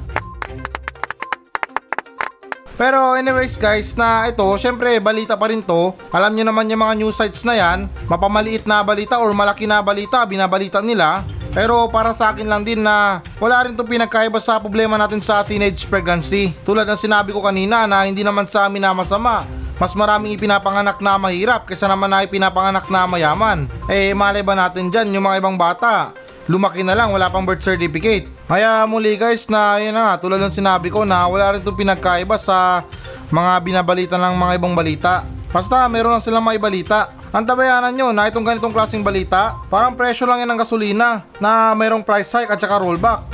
Pero 2.78 3.18
anyways 3.18 3.58
guys 3.58 3.98
na 3.98 4.30
ito, 4.30 4.46
syempre 4.54 5.02
balita 5.02 5.34
pa 5.34 5.50
rin 5.50 5.58
to. 5.58 5.90
Alam 6.14 6.38
nyo 6.38 6.44
naman 6.46 6.70
yung 6.70 6.78
mga 6.78 6.94
news 6.94 7.18
sites 7.18 7.42
na 7.42 7.58
yan, 7.58 7.90
mapamaliit 8.06 8.70
na 8.70 8.86
balita 8.86 9.18
or 9.18 9.34
malaki 9.34 9.66
na 9.66 9.82
balita, 9.82 10.22
binabalita 10.22 10.78
nila. 10.78 11.26
Pero 11.50 11.90
para 11.90 12.14
sa 12.14 12.30
akin 12.30 12.46
lang 12.46 12.62
din 12.62 12.86
na 12.86 13.18
wala 13.42 13.66
rin 13.66 13.74
itong 13.74 13.90
pinagkaiba 13.90 14.38
sa 14.38 14.62
problema 14.62 14.94
natin 14.94 15.18
sa 15.18 15.42
teenage 15.42 15.90
pregnancy. 15.90 16.54
Tulad 16.62 16.86
ng 16.86 17.02
sinabi 17.02 17.34
ko 17.34 17.42
kanina 17.42 17.82
na 17.90 18.06
hindi 18.06 18.22
naman 18.22 18.46
sa 18.46 18.70
amin 18.70 18.86
na 18.86 18.94
masama. 18.94 19.42
Mas 19.78 19.98
maraming 19.98 20.38
ipinapanganak 20.38 21.02
na 21.02 21.18
mahirap 21.18 21.66
kaysa 21.66 21.90
naman 21.90 22.14
na 22.14 22.22
ipinapanganak 22.22 22.86
na 22.86 23.10
mayaman. 23.10 23.66
Eh 23.90 24.14
malay 24.14 24.46
ba 24.46 24.54
natin 24.54 24.86
dyan 24.86 25.10
yung 25.10 25.26
mga 25.26 25.42
ibang 25.42 25.58
bata? 25.58 26.14
Lumaki 26.48 26.80
na 26.80 26.96
lang, 26.96 27.12
wala 27.12 27.28
pang 27.28 27.44
birth 27.44 27.61
certificate. 27.61 28.24
Kaya 28.48 28.88
muli 28.88 29.20
guys 29.20 29.44
na 29.52 29.76
yun 29.76 29.92
na 29.92 30.16
nga, 30.16 30.24
tulad 30.24 30.40
ng 30.40 30.50
sinabi 30.50 30.88
ko 30.88 31.04
na 31.04 31.28
wala 31.28 31.54
rin 31.54 31.61
itong 31.61 31.76
pinagkaiba 31.76 32.40
sa 32.40 32.88
mga 33.28 33.61
binabalita 33.61 34.16
ng 34.16 34.34
mga 34.34 34.52
ibang 34.56 34.72
balita. 34.72 35.28
Basta 35.52 35.84
meron 35.88 36.16
lang 36.16 36.24
silang 36.24 36.44
mga 36.44 36.61
balita. 36.61 37.12
Ang 37.28 37.44
tabayanan 37.44 37.92
nyo 37.92 38.08
na 38.16 38.32
itong 38.32 38.44
ganitong 38.44 38.72
klaseng 38.72 39.04
balita, 39.04 39.61
parang 39.68 39.92
presyo 39.92 40.24
lang 40.24 40.40
yan 40.40 40.48
ng 40.48 40.61
gasolina 40.64 41.28
na 41.37 41.76
mayroong 41.76 42.00
price 42.00 42.32
hike 42.32 42.48
at 42.48 42.56
saka 42.56 42.80
rollback. 42.80 43.20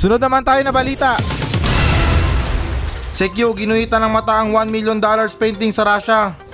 Sunod 0.00 0.20
naman 0.20 0.44
tayo 0.44 0.60
na 0.64 0.72
balita. 0.72 1.16
Sekyo, 3.12 3.52
ginuhitan 3.56 4.00
ng 4.04 4.12
mata 4.12 4.40
ang 4.40 4.52
1 4.52 4.68
million 4.68 5.00
dollars 5.00 5.36
painting 5.36 5.72
sa 5.72 5.84
Russia. 5.88 6.45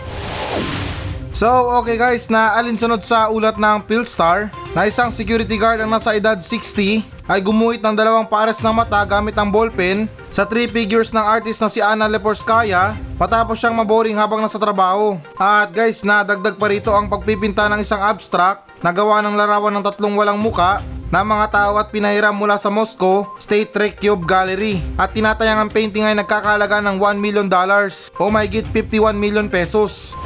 So 1.33 1.49
okay 1.81 1.97
guys, 1.97 2.29
na 2.29 2.53
alinsunod 2.61 3.01
sa 3.01 3.33
ulat 3.33 3.57
ng 3.57 3.89
Philstar 3.89 4.53
na 4.77 4.85
isang 4.85 5.09
security 5.09 5.57
guard 5.57 5.81
ang 5.81 5.89
nasa 5.89 6.13
edad 6.13 6.37
60 6.37 7.01
ay 7.25 7.41
gumuhit 7.41 7.81
ng 7.81 7.97
dalawang 7.97 8.29
pares 8.29 8.61
ng 8.61 8.69
mata 8.69 9.01
gamit 9.09 9.33
ang 9.41 9.49
ballpen 9.49 10.05
sa 10.29 10.45
three 10.45 10.69
figures 10.69 11.09
ng 11.09 11.25
artist 11.25 11.65
na 11.65 11.73
si 11.73 11.81
Anna 11.81 12.05
Leporskaya 12.05 12.93
matapos 13.17 13.57
siyang 13.57 13.73
maboring 13.73 14.21
habang 14.21 14.45
nasa 14.45 14.61
trabaho. 14.61 15.17
At 15.41 15.73
guys, 15.73 16.05
nadagdag 16.05 16.61
pa 16.61 16.69
rito 16.69 16.93
ang 16.93 17.09
pagpipinta 17.09 17.65
ng 17.73 17.81
isang 17.81 18.05
abstract 18.05 18.85
na 18.85 18.93
gawa 18.93 19.25
ng 19.25 19.33
larawan 19.33 19.73
ng 19.73 19.85
tatlong 19.89 20.13
walang 20.13 20.37
muka 20.37 20.85
na 21.13 21.21
mga 21.21 21.53
tao 21.53 21.77
at 21.77 21.93
pinahiram 21.93 22.33
mula 22.33 22.57
sa 22.57 22.73
Moscow 22.73 23.29
State 23.37 23.77
Rekyov 23.77 24.25
Gallery 24.25 24.81
at 24.97 25.13
tinatayang 25.13 25.61
ang 25.61 25.69
painting 25.69 26.09
ay 26.09 26.17
nagkakalaga 26.17 26.81
ng 26.81 26.97
1 26.97 27.21
million 27.21 27.45
dollars 27.45 28.09
o 28.17 28.33
may 28.33 28.49
51 28.49 29.13
million 29.13 29.45
pesos. 29.45 30.17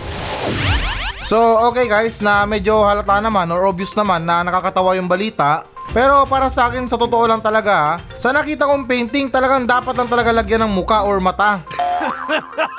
So 1.26 1.58
okay 1.66 1.90
guys 1.90 2.22
na 2.22 2.46
medyo 2.46 2.86
halata 2.86 3.18
naman 3.18 3.50
or 3.50 3.66
obvious 3.66 3.98
naman 3.98 4.22
na 4.22 4.46
nakakatawa 4.46 4.94
yung 4.94 5.10
balita 5.10 5.66
pero 5.90 6.22
para 6.22 6.46
sa 6.46 6.70
akin 6.70 6.86
sa 6.86 6.94
totoo 6.94 7.26
lang 7.26 7.42
talaga 7.42 7.98
sa 8.14 8.30
nakita 8.30 8.70
kong 8.70 8.86
painting 8.86 9.26
talagang 9.26 9.66
dapat 9.66 9.98
lang 9.98 10.06
talaga 10.06 10.30
lagyan 10.30 10.70
ng 10.70 10.70
muka 10.70 11.02
or 11.02 11.18
mata. 11.18 11.66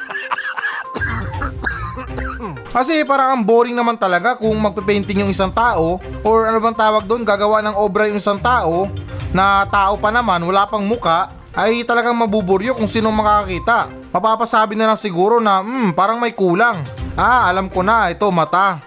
Kasi 2.77 3.01
parang 3.01 3.33
ang 3.33 3.41
boring 3.41 3.73
naman 3.73 3.97
talaga 3.97 4.37
kung 4.37 4.53
magpe-painting 4.53 5.25
yung 5.25 5.33
isang 5.33 5.49
tao 5.49 5.97
or 6.21 6.45
ano 6.45 6.61
bang 6.61 6.77
tawag 6.77 7.09
doon 7.09 7.25
gagawa 7.25 7.57
ng 7.65 7.73
obra 7.73 8.05
yung 8.05 8.21
isang 8.21 8.37
tao 8.37 8.85
na 9.33 9.65
tao 9.65 9.97
pa 9.97 10.13
naman 10.13 10.45
wala 10.45 10.69
pang 10.69 10.85
muka 10.85 11.33
ay 11.57 11.81
talagang 11.81 12.13
mabuburyo 12.13 12.77
kung 12.77 12.85
sino 12.85 13.09
makakakita. 13.09 13.89
Mapapasabi 14.13 14.77
na 14.77 14.93
lang 14.93 14.99
siguro 15.01 15.41
na 15.41 15.65
hmm, 15.65 15.97
parang 15.97 16.21
may 16.21 16.37
kulang. 16.37 16.77
Ah, 17.17 17.49
alam 17.49 17.65
ko 17.65 17.81
na, 17.81 18.13
ito 18.13 18.29
mata. 18.29 18.77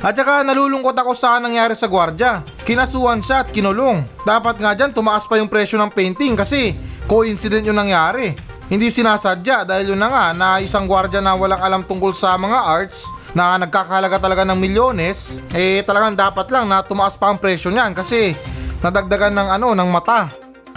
At 0.00 0.16
saka 0.16 0.48
nalulungkot 0.48 0.96
ako 0.96 1.12
sa 1.12 1.44
nangyari 1.44 1.76
sa 1.76 1.92
gwardya. 1.92 2.40
Kinasuhan 2.64 3.20
siya 3.20 3.44
at 3.44 3.52
kinulong. 3.52 4.00
Dapat 4.24 4.56
nga 4.64 4.72
dyan 4.72 4.96
tumaas 4.96 5.28
pa 5.28 5.36
yung 5.36 5.52
presyo 5.52 5.76
ng 5.76 5.92
painting 5.92 6.32
kasi 6.32 6.72
coincident 7.04 7.68
yung 7.68 7.76
nangyari. 7.76 8.53
Hindi 8.64 8.88
sinasadya 8.88 9.68
dahil 9.68 9.92
yun 9.92 10.00
na 10.00 10.08
nga 10.08 10.24
na 10.32 10.48
isang 10.56 10.88
gwardya 10.88 11.20
na 11.20 11.36
walang 11.36 11.60
alam 11.60 11.82
tungkol 11.84 12.16
sa 12.16 12.32
mga 12.40 12.58
arts 12.64 13.04
na 13.36 13.60
nagkakahalaga 13.60 14.16
talaga 14.16 14.42
ng 14.48 14.56
milyones, 14.56 15.44
eh 15.52 15.84
talagang 15.84 16.16
dapat 16.16 16.48
lang 16.48 16.70
na 16.70 16.80
tumaas 16.80 17.18
pa 17.18 17.28
ang 17.28 17.36
presyo 17.36 17.68
niyan 17.68 17.92
kasi 17.92 18.32
nadagdagan 18.80 19.36
ng 19.36 19.48
ano 19.60 19.76
ng 19.76 19.90
mata. 19.92 20.32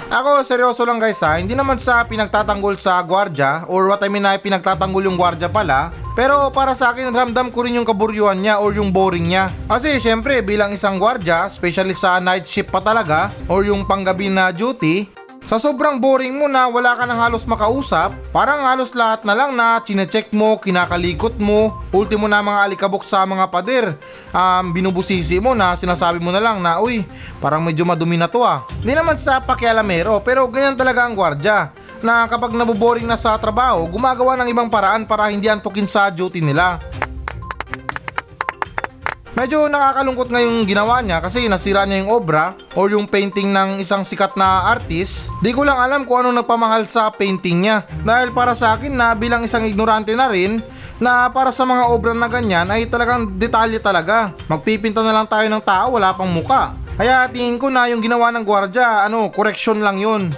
Ako, 0.08 0.40
seryoso 0.40 0.88
lang 0.88 1.04
guys 1.04 1.20
ha, 1.20 1.36
hindi 1.36 1.52
naman 1.52 1.76
sa 1.76 2.00
pinagtatanggol 2.08 2.80
sa 2.80 3.04
gwardya 3.04 3.68
or 3.68 3.92
what 3.92 4.00
I 4.00 4.08
mean 4.08 4.24
na 4.24 4.40
pinagtatanggol 4.40 5.04
yung 5.04 5.20
gwardya 5.20 5.52
pala. 5.52 5.92
Pero 6.16 6.48
para 6.50 6.72
sa 6.80 6.96
akin, 6.96 7.12
ramdam 7.12 7.52
ko 7.52 7.68
rin 7.68 7.76
yung 7.76 7.84
kaburyuhan 7.84 8.40
niya 8.40 8.64
or 8.64 8.72
yung 8.72 8.90
boring 8.96 9.28
niya. 9.28 9.52
Kasi 9.68 10.00
syempre, 10.00 10.40
bilang 10.40 10.72
isang 10.72 10.96
gwardya, 10.96 11.52
especially 11.52 11.92
sa 11.92 12.24
night 12.24 12.48
shift 12.48 12.72
pa 12.72 12.80
talaga 12.80 13.28
or 13.52 13.68
yung 13.68 13.84
panggabi 13.84 14.32
na 14.32 14.56
duty, 14.56 15.12
sa 15.48 15.56
sobrang 15.56 15.96
boring 15.96 16.36
mo 16.36 16.52
na 16.52 16.68
wala 16.68 16.92
ka 17.00 17.08
nang 17.08 17.24
halos 17.24 17.48
makausap, 17.48 18.12
parang 18.36 18.68
halos 18.68 18.92
lahat 18.92 19.24
na 19.24 19.32
lang 19.32 19.56
na 19.56 19.80
chinecheck 19.80 20.28
mo, 20.36 20.60
kinakalikot 20.60 21.40
mo, 21.40 21.72
ultimo 21.96 22.28
na 22.28 22.44
mga 22.44 22.68
alikabok 22.68 23.08
sa 23.08 23.24
mga 23.24 23.48
pader, 23.48 23.96
um, 24.36 24.76
binubusisi 24.76 25.40
mo 25.40 25.56
na 25.56 25.72
sinasabi 25.80 26.20
mo 26.20 26.36
na 26.36 26.44
lang 26.44 26.60
na 26.60 26.84
uy, 26.84 27.08
parang 27.40 27.64
medyo 27.64 27.88
madumi 27.88 28.20
na 28.20 28.28
to 28.28 28.44
ah. 28.44 28.68
Hindi 28.84 28.92
naman 28.92 29.16
sa 29.16 29.40
pakialamero 29.40 30.20
pero 30.20 30.44
ganyan 30.52 30.76
talaga 30.76 31.08
ang 31.08 31.16
gwardya 31.16 31.72
na 32.04 32.28
kapag 32.28 32.52
nabuboring 32.52 33.08
na 33.08 33.16
sa 33.16 33.40
trabaho, 33.40 33.88
gumagawa 33.88 34.36
ng 34.44 34.52
ibang 34.52 34.68
paraan 34.68 35.08
para 35.08 35.32
hindi 35.32 35.48
antukin 35.48 35.88
sa 35.88 36.12
duty 36.12 36.44
nila. 36.44 36.76
Medyo 39.38 39.70
nakakalungkot 39.70 40.34
nga 40.34 40.42
yung 40.42 40.66
ginawa 40.66 40.98
niya 41.06 41.22
kasi 41.22 41.46
nasira 41.46 41.86
niya 41.86 42.02
yung 42.02 42.10
obra 42.10 42.58
or 42.74 42.90
yung 42.90 43.06
painting 43.06 43.54
ng 43.54 43.78
isang 43.78 44.02
sikat 44.02 44.34
na 44.34 44.66
artist. 44.66 45.30
Di 45.46 45.54
ko 45.54 45.62
lang 45.62 45.78
alam 45.78 46.10
kung 46.10 46.26
anong 46.26 46.42
nagpamahal 46.42 46.90
sa 46.90 47.14
painting 47.14 47.62
niya. 47.62 47.86
Dahil 48.02 48.34
para 48.34 48.58
sa 48.58 48.74
akin 48.74 48.90
na 48.90 49.14
bilang 49.14 49.46
isang 49.46 49.62
ignorante 49.70 50.10
na 50.18 50.26
rin, 50.26 50.58
na 50.98 51.30
para 51.30 51.54
sa 51.54 51.70
mga 51.70 51.86
obra 51.86 52.18
na 52.18 52.26
ganyan 52.26 52.66
ay 52.66 52.90
talagang 52.90 53.30
detalye 53.38 53.78
talaga. 53.78 54.34
Magpipinta 54.50 55.06
na 55.06 55.14
lang 55.14 55.30
tayo 55.30 55.46
ng 55.46 55.62
tao, 55.62 55.94
wala 55.94 56.18
pang 56.18 56.34
muka. 56.34 56.74
Kaya 56.98 57.30
tingin 57.30 57.62
ko 57.62 57.70
na 57.70 57.86
yung 57.94 58.02
ginawa 58.02 58.34
ng 58.34 58.42
gwardya, 58.42 59.06
ano, 59.06 59.30
correction 59.30 59.86
lang 59.86 60.02
yun. 60.02 60.34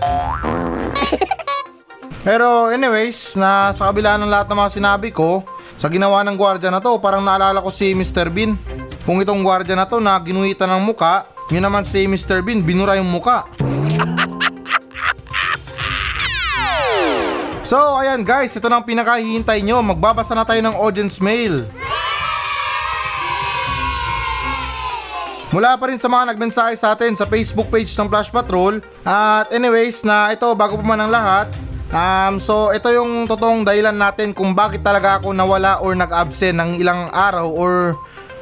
Pero 2.27 2.67
anyways, 2.67 3.39
na 3.39 3.71
sa 3.71 3.95
kabila 3.95 4.19
ng 4.19 4.27
lahat 4.27 4.51
ng 4.51 4.59
mga 4.59 4.75
sinabi 4.75 5.15
ko, 5.15 5.47
sa 5.79 5.88
ginawa 5.88 6.19
ng 6.27 6.35
gwardya 6.35 6.67
na 6.67 6.83
to, 6.83 6.99
parang 6.99 7.23
naalala 7.23 7.63
ko 7.63 7.71
si 7.71 7.95
Mr. 7.95 8.27
Bean. 8.27 8.59
Kung 9.10 9.26
itong 9.26 9.41
gwardya 9.41 9.74
na 9.74 9.89
to 9.89 9.98
na 9.98 10.22
ginuhitan 10.22 10.69
ng 10.69 10.86
muka, 10.86 11.26
yun 11.50 11.65
naman 11.65 11.82
si 11.82 12.06
Mr. 12.06 12.45
Bean, 12.45 12.62
binura 12.62 12.93
yung 12.93 13.10
muka. 13.10 13.41
So 17.65 17.98
ayan 17.98 18.22
guys, 18.22 18.54
ito 18.54 18.69
na 18.69 18.78
ang 18.78 18.86
pinakahihintay 18.86 19.65
nyo. 19.65 19.82
Magbabasa 19.82 20.38
na 20.38 20.45
tayo 20.45 20.62
ng 20.62 20.78
audience 20.78 21.17
mail. 21.17 21.65
Mula 25.50 25.74
pa 25.74 25.89
rin 25.89 25.98
sa 25.98 26.06
mga 26.06 26.30
nagmensahe 26.30 26.78
sa 26.78 26.93
atin 26.93 27.17
sa 27.17 27.26
Facebook 27.26 27.74
page 27.74 27.89
ng 27.98 28.06
Flash 28.13 28.30
Patrol. 28.30 28.78
At 29.02 29.50
anyways, 29.50 30.06
na 30.06 30.38
ito 30.38 30.45
bago 30.54 30.78
pa 30.78 30.86
man 30.86 31.02
ang 31.02 31.10
lahat, 31.10 31.50
Um, 31.89 32.38
so 32.38 32.69
ito 32.69 32.86
yung 32.93 33.26
totoong 33.26 33.65
dahilan 33.65 33.98
natin 33.98 34.30
kung 34.30 34.54
bakit 34.54 34.86
talaga 34.86 35.17
ako 35.17 35.34
nawala 35.34 35.82
or 35.82 35.98
nag-absent 35.98 36.54
ng 36.54 36.78
ilang 36.78 37.10
araw 37.10 37.50
or 37.50 37.98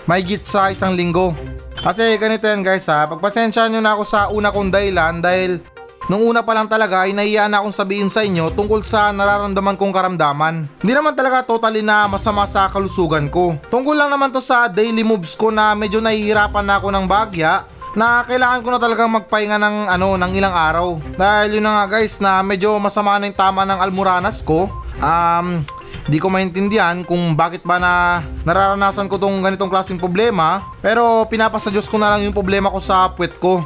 may 0.08 0.24
git 0.24 0.48
sa 0.48 0.72
isang 0.72 0.96
linggo. 0.96 1.36
Kasi 1.78 2.17
ganito 2.17 2.48
yan 2.48 2.65
guys 2.65 2.88
ha, 2.89 3.06
pagpasensya 3.06 3.70
nyo 3.70 3.84
na 3.84 3.93
ako 3.93 4.04
sa 4.08 4.32
una 4.34 4.50
kong 4.50 4.74
dahilan 4.74 5.22
dahil 5.22 5.62
nung 6.08 6.24
una 6.24 6.41
pa 6.41 6.56
lang 6.56 6.72
talaga 6.72 7.04
ay 7.04 7.12
nahiya 7.12 7.52
na 7.52 7.62
akong 7.62 7.76
sabihin 7.76 8.08
sa 8.08 8.24
inyo 8.24 8.50
tungkol 8.56 8.82
sa 8.82 9.12
nararamdaman 9.12 9.76
kong 9.76 9.93
karamdaman. 9.93 10.65
Hindi 10.82 10.93
naman 10.96 11.13
talaga 11.13 11.43
totally 11.43 11.84
na 11.84 12.08
masama 12.08 12.48
sa 12.48 12.72
kalusugan 12.72 13.28
ko. 13.28 13.60
Tungkol 13.67 13.93
lang 13.93 14.10
naman 14.10 14.32
to 14.32 14.39
sa 14.39 14.72
daily 14.72 15.04
moves 15.04 15.36
ko 15.36 15.52
na 15.52 15.76
medyo 15.76 16.00
nahihirapan 16.00 16.65
na 16.65 16.80
ako 16.80 16.88
ng 16.89 17.06
bagya 17.06 17.67
na 17.98 18.22
kailangan 18.26 18.62
ko 18.62 18.70
na 18.74 18.80
talagang 18.80 19.10
magpahinga 19.10 19.58
ng 19.58 19.76
ano 19.91 20.08
ng 20.15 20.32
ilang 20.34 20.56
araw. 20.56 20.88
Dahil 21.17 21.60
yun 21.60 21.65
na 21.65 21.84
nga 21.84 22.00
guys 22.00 22.17
na 22.24 22.41
medyo 22.41 22.74
masama 22.80 23.20
na 23.20 23.28
yung 23.28 23.38
tama 23.38 23.67
ng 23.67 23.80
almuranas 23.82 24.41
ko. 24.46 24.72
Um, 24.98 25.62
Di 26.08 26.24
ko 26.24 26.32
maintindihan 26.32 27.04
kung 27.04 27.36
bakit 27.36 27.67
ba 27.67 27.76
na 27.76 28.24
nararanasan 28.48 29.12
ko 29.12 29.20
tong 29.20 29.43
ganitong 29.43 29.67
klaseng 29.67 30.00
problema 30.00 30.63
pero 30.80 31.28
pinapasa 31.28 31.67
Diyos 31.67 31.91
ko 31.91 32.00
na 32.00 32.15
lang 32.15 32.24
yung 32.24 32.32
problema 32.32 32.72
ko 32.72 32.80
sa 32.80 33.12
puwet 33.12 33.36
ko. 33.43 33.60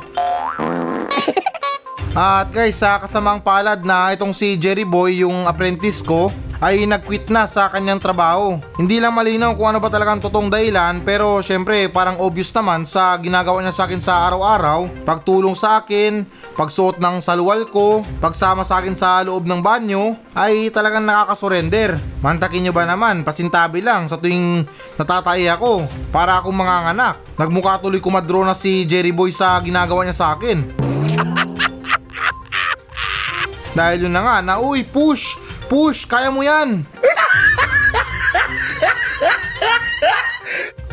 At 2.17 2.49
guys, 2.49 2.81
sa 2.81 2.97
kasamang 2.97 3.45
palad 3.45 3.85
na 3.85 4.09
itong 4.17 4.33
si 4.33 4.57
Jerry 4.57 4.83
Boy, 4.83 5.21
yung 5.21 5.45
apprentice 5.45 6.01
ko, 6.01 6.33
ay 6.61 6.85
nag-quit 6.85 7.25
na 7.33 7.49
sa 7.49 7.65
kanyang 7.73 7.97
trabaho. 7.97 8.61
Hindi 8.77 9.01
lang 9.01 9.17
malinaw 9.17 9.57
kung 9.57 9.73
ano 9.73 9.81
ba 9.81 9.89
talagang 9.89 10.21
totoong 10.21 10.53
dahilan 10.53 11.01
pero 11.01 11.41
syempre 11.41 11.89
parang 11.89 12.21
obvious 12.21 12.53
naman 12.53 12.85
sa 12.85 13.17
ginagawa 13.17 13.65
niya 13.65 13.73
sa 13.73 13.89
akin 13.89 13.97
sa 13.97 14.29
araw-araw, 14.29 14.85
pagtulong 15.01 15.57
sa 15.57 15.81
akin, 15.81 16.21
pagsuot 16.53 17.01
ng 17.01 17.17
saluwal 17.17 17.65
ko, 17.73 18.05
pagsama 18.21 18.61
sa 18.61 18.77
akin 18.77 18.93
sa 18.93 19.25
loob 19.25 19.49
ng 19.49 19.57
banyo, 19.57 20.13
ay 20.37 20.69
talagang 20.69 21.01
nakakasurrender. 21.01 21.97
Mantakin 22.21 22.61
niyo 22.61 22.73
ba 22.77 22.85
naman, 22.85 23.25
pasintabi 23.25 23.81
lang 23.81 24.05
sa 24.05 24.21
tuwing 24.21 24.69
natatay 25.01 25.49
ako 25.49 25.81
para 26.13 26.37
akong 26.37 26.53
mga 26.53 26.93
anak. 26.93 27.17
Nagmukha 27.41 27.81
tuloy 27.81 27.97
kumadro 27.97 28.45
na 28.45 28.53
si 28.53 28.85
Jerry 28.85 29.09
Boy 29.09 29.33
sa 29.33 29.57
ginagawa 29.57 30.05
niya 30.05 30.13
sa 30.13 30.37
akin. 30.37 30.61
Dahil 33.71 34.05
yun 34.05 34.13
na 34.13 34.21
nga 34.21 34.35
na 34.43 34.59
uy 34.59 34.83
push 34.83 35.39
Push, 35.71 36.03
kaya 36.03 36.27
mo 36.27 36.43
yan! 36.43 36.83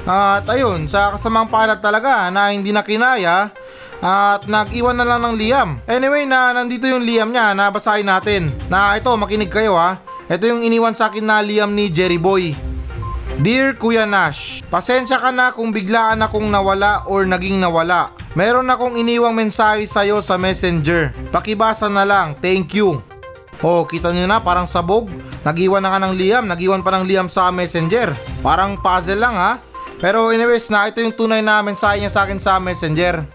At 0.07 0.47
ayun, 0.47 0.87
sa 0.87 1.19
kasamang 1.19 1.51
palad 1.51 1.83
talaga 1.83 2.31
na 2.31 2.55
hindi 2.55 2.71
na 2.71 2.87
kinaya 2.87 3.51
at 3.99 4.47
nag-iwan 4.47 4.95
na 4.95 5.03
lang 5.03 5.27
ng 5.27 5.35
Liam. 5.35 5.71
Anyway 5.91 6.31
na 6.31 6.55
nandito 6.55 6.87
yung 6.87 7.03
Liam 7.03 7.35
niya 7.35 7.59
na 7.59 7.75
basahin 7.75 8.07
natin. 8.07 8.55
Na 8.71 8.95
ito, 8.95 9.11
makinig 9.19 9.51
kayo 9.51 9.75
ha. 9.75 9.99
Ito 10.31 10.47
yung 10.47 10.63
iniwan 10.63 10.95
sa 10.95 11.11
akin 11.11 11.27
na 11.27 11.43
Liam 11.43 11.75
ni 11.75 11.91
Jerry 11.91 12.15
Boy. 12.15 12.55
Dear 13.43 13.75
Kuya 13.75 14.07
Nash, 14.07 14.63
pasensya 14.71 15.19
ka 15.19 15.35
na 15.35 15.51
kung 15.51 15.75
biglaan 15.75 16.23
akong 16.23 16.47
nawala 16.47 17.03
or 17.11 17.27
naging 17.27 17.59
nawala. 17.59 18.15
Meron 18.39 18.71
akong 18.71 18.95
iniwang 18.95 19.35
mensahe 19.35 19.91
sa'yo 19.91 20.23
sa 20.23 20.39
messenger. 20.39 21.11
Pakibasa 21.35 21.91
na 21.91 22.07
lang, 22.07 22.39
thank 22.39 22.79
you. 22.79 23.03
Oh, 23.59 23.83
kita 23.83 24.15
niyo 24.15 24.31
na 24.31 24.39
parang 24.39 24.71
sabog. 24.71 25.11
Nagiwan 25.43 25.83
na 25.83 25.91
nga 25.91 26.01
ng 26.07 26.15
Liam, 26.15 26.47
nagiwan 26.47 26.83
pa 26.83 26.95
ng 26.95 27.05
Liam 27.07 27.27
sa 27.27 27.51
messenger. 27.51 28.15
Parang 28.39 28.79
puzzle 28.79 29.19
lang 29.19 29.35
ha. 29.35 29.59
Pero 29.99 30.31
anyways 30.31 30.71
na 30.71 30.87
ito 30.87 31.03
yung 31.03 31.11
tunay 31.11 31.43
na 31.43 31.59
mensahe 31.59 31.99
niya 31.99 32.15
sa 32.15 32.23
akin 32.23 32.39
sa 32.39 32.63
messenger. 32.63 33.27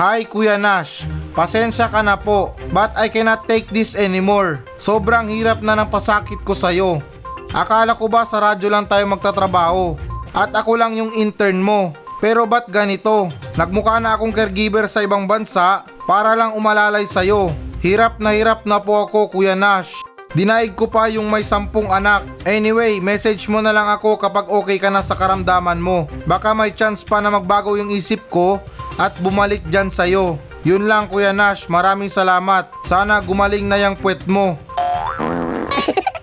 Hi 0.00 0.24
Kuya 0.24 0.56
Nash, 0.56 1.04
pasensya 1.36 1.92
ka 1.92 2.00
na 2.00 2.16
po, 2.16 2.56
but 2.72 2.88
I 2.96 3.12
cannot 3.12 3.44
take 3.44 3.68
this 3.68 3.92
anymore. 3.92 4.64
Sobrang 4.80 5.28
hirap 5.28 5.60
na 5.60 5.76
ng 5.76 5.92
pasakit 5.92 6.40
ko 6.46 6.56
sa'yo. 6.56 7.04
Akala 7.52 7.92
ko 7.98 8.08
ba 8.08 8.24
sa 8.24 8.40
radyo 8.40 8.70
lang 8.72 8.88
tayo 8.88 9.04
magtatrabaho? 9.10 9.98
At 10.32 10.56
ako 10.56 10.78
lang 10.78 10.96
yung 10.96 11.12
intern 11.12 11.60
mo. 11.60 11.92
Pero 12.18 12.48
ba't 12.48 12.66
ganito? 12.70 13.30
Nagmukha 13.60 14.00
na 14.00 14.16
akong 14.16 14.34
caregiver 14.34 14.88
sa 14.88 15.04
ibang 15.04 15.28
bansa 15.28 15.84
para 16.06 16.34
lang 16.34 16.56
umalalay 16.56 17.04
sa'yo. 17.04 17.67
Hirap 17.78 18.18
na 18.18 18.34
hirap 18.34 18.66
na 18.66 18.82
po 18.82 19.06
ako 19.06 19.30
Kuya 19.30 19.54
Nash. 19.54 19.94
Dinaig 20.34 20.74
ko 20.74 20.90
pa 20.90 21.06
yung 21.06 21.30
may 21.30 21.46
sampung 21.46 21.94
anak. 21.94 22.26
Anyway, 22.42 22.98
message 22.98 23.46
mo 23.46 23.62
na 23.62 23.70
lang 23.70 23.86
ako 23.86 24.18
kapag 24.18 24.50
okay 24.50 24.82
ka 24.82 24.90
na 24.90 24.98
sa 24.98 25.14
karamdaman 25.14 25.78
mo. 25.78 26.10
Baka 26.26 26.58
may 26.58 26.74
chance 26.74 27.06
pa 27.06 27.22
na 27.22 27.30
magbago 27.30 27.78
yung 27.78 27.94
isip 27.94 28.26
ko 28.26 28.58
at 28.98 29.14
bumalik 29.22 29.62
dyan 29.70 29.94
sa'yo. 29.94 30.42
Yun 30.66 30.90
lang 30.90 31.06
Kuya 31.06 31.30
Nash, 31.30 31.70
maraming 31.70 32.10
salamat. 32.10 32.66
Sana 32.82 33.22
gumaling 33.22 33.70
na 33.70 33.78
yung 33.78 33.94
puwet 33.94 34.26
mo. 34.26 34.58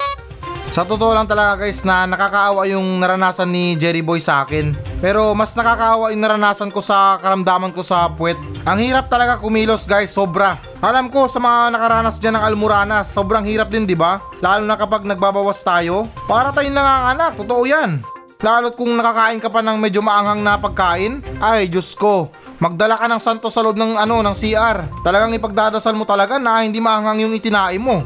Sa 0.76 0.84
totoo 0.84 1.16
lang 1.16 1.24
talaga 1.24 1.64
guys 1.64 1.88
na 1.88 2.04
nakakaawa 2.04 2.68
yung 2.68 3.00
naranasan 3.00 3.48
ni 3.48 3.80
Jerry 3.80 4.04
Boy 4.04 4.20
sa 4.20 4.44
akin. 4.44 4.76
Pero 5.00 5.32
mas 5.32 5.56
nakakaawa 5.56 6.12
yung 6.12 6.20
naranasan 6.20 6.68
ko 6.68 6.84
sa 6.84 7.16
karamdaman 7.24 7.72
ko 7.72 7.80
sa 7.80 8.12
puwet. 8.12 8.36
Ang 8.68 8.84
hirap 8.84 9.08
talaga 9.08 9.40
kumilos 9.40 9.88
guys, 9.88 10.12
sobra. 10.12 10.60
Alam 10.84 11.08
ko 11.08 11.32
sa 11.32 11.40
mga 11.40 11.80
nakaranas 11.80 12.20
dyan 12.20 12.36
ng 12.36 12.44
almuranas, 12.44 13.08
sobrang 13.08 13.48
hirap 13.48 13.72
din 13.72 13.88
'di 13.88 13.96
ba? 13.96 14.20
Lalo 14.44 14.68
na 14.68 14.76
kapag 14.76 15.08
nagbabawas 15.08 15.64
tayo. 15.64 16.12
Para 16.28 16.52
tayong 16.52 16.76
nanganganak, 16.76 17.40
totoo 17.40 17.64
yan. 17.64 18.04
Lalo't 18.44 18.76
kung 18.76 18.92
nakakain 19.00 19.40
ka 19.40 19.48
pa 19.48 19.64
ng 19.64 19.80
medyo 19.80 20.04
maanghang 20.04 20.44
na 20.44 20.60
pagkain, 20.60 21.24
ay 21.40 21.72
Diyos 21.72 21.96
ko, 21.96 22.28
magdala 22.60 23.00
ka 23.00 23.08
ng 23.08 23.22
santo 23.24 23.48
sa 23.48 23.64
loob 23.64 23.80
ng 23.80 23.96
ano 23.96 24.20
ng 24.20 24.36
CR. 24.36 25.02
Talagang 25.08 25.32
ipagdadasal 25.40 25.96
mo 25.96 26.04
talaga 26.04 26.36
na 26.36 26.60
hindi 26.60 26.84
maanghang 26.84 27.24
yung 27.24 27.34
itinaim 27.34 27.80
mo. 27.80 28.04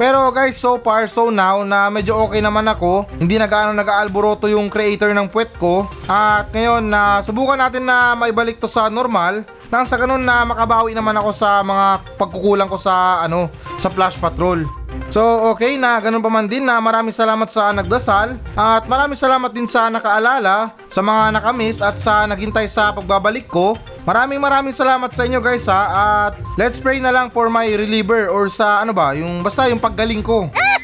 Pero 0.00 0.32
guys, 0.32 0.56
so 0.56 0.80
far, 0.80 1.04
so 1.04 1.28
now 1.28 1.60
na 1.60 1.92
medyo 1.92 2.16
okay 2.24 2.40
naman 2.40 2.64
ako, 2.64 3.04
hindi 3.20 3.36
na 3.36 3.44
gaano 3.44 3.76
nag-aalboroto 3.76 4.48
yung 4.48 4.72
creator 4.72 5.12
ng 5.12 5.28
puwet 5.28 5.52
ko. 5.60 5.84
At 6.08 6.48
ngayon 6.56 6.88
na 6.88 7.20
subukan 7.20 7.60
natin 7.60 7.84
na 7.84 8.16
maibalik 8.16 8.56
to 8.56 8.64
sa 8.64 8.88
normal, 8.88 9.44
nang 9.68 9.84
sa 9.84 10.00
ganun 10.00 10.24
na 10.24 10.48
makabawi 10.48 10.96
naman 10.96 11.20
ako 11.20 11.36
sa 11.36 11.60
mga 11.60 12.16
pagkukulang 12.16 12.72
ko 12.72 12.80
sa 12.80 13.28
ano, 13.28 13.52
sa 13.76 13.92
Flash 13.92 14.16
Patrol. 14.16 14.64
So 15.12 15.52
okay 15.52 15.76
na. 15.76 16.00
Ganun 16.00 16.24
pa 16.24 16.32
man 16.32 16.48
din 16.48 16.64
na 16.64 16.80
maraming 16.80 17.12
salamat 17.12 17.52
sa 17.52 17.68
nagdasal. 17.68 18.40
At 18.56 18.88
maraming 18.88 19.20
salamat 19.20 19.52
din 19.52 19.68
sa 19.68 19.92
nakaalala, 19.92 20.72
sa 20.88 21.04
mga 21.04 21.36
nakamiss 21.36 21.84
at 21.84 22.00
sa 22.00 22.24
naghintay 22.24 22.72
sa 22.72 22.96
pagbabalik 22.96 23.52
ko 23.52 23.76
Maraming 24.08 24.40
maraming 24.40 24.72
salamat 24.72 25.12
sa 25.12 25.28
inyo 25.28 25.40
guys 25.44 25.68
ha 25.68 25.82
at 26.30 26.32
let's 26.56 26.80
pray 26.80 26.96
na 26.96 27.12
lang 27.12 27.28
for 27.28 27.52
my 27.52 27.68
reliever 27.68 28.32
or 28.32 28.48
sa 28.48 28.80
ano 28.80 28.96
ba, 28.96 29.12
yung 29.12 29.44
basta 29.44 29.68
yung 29.68 29.80
paggaling 29.80 30.24
ko. 30.24 30.48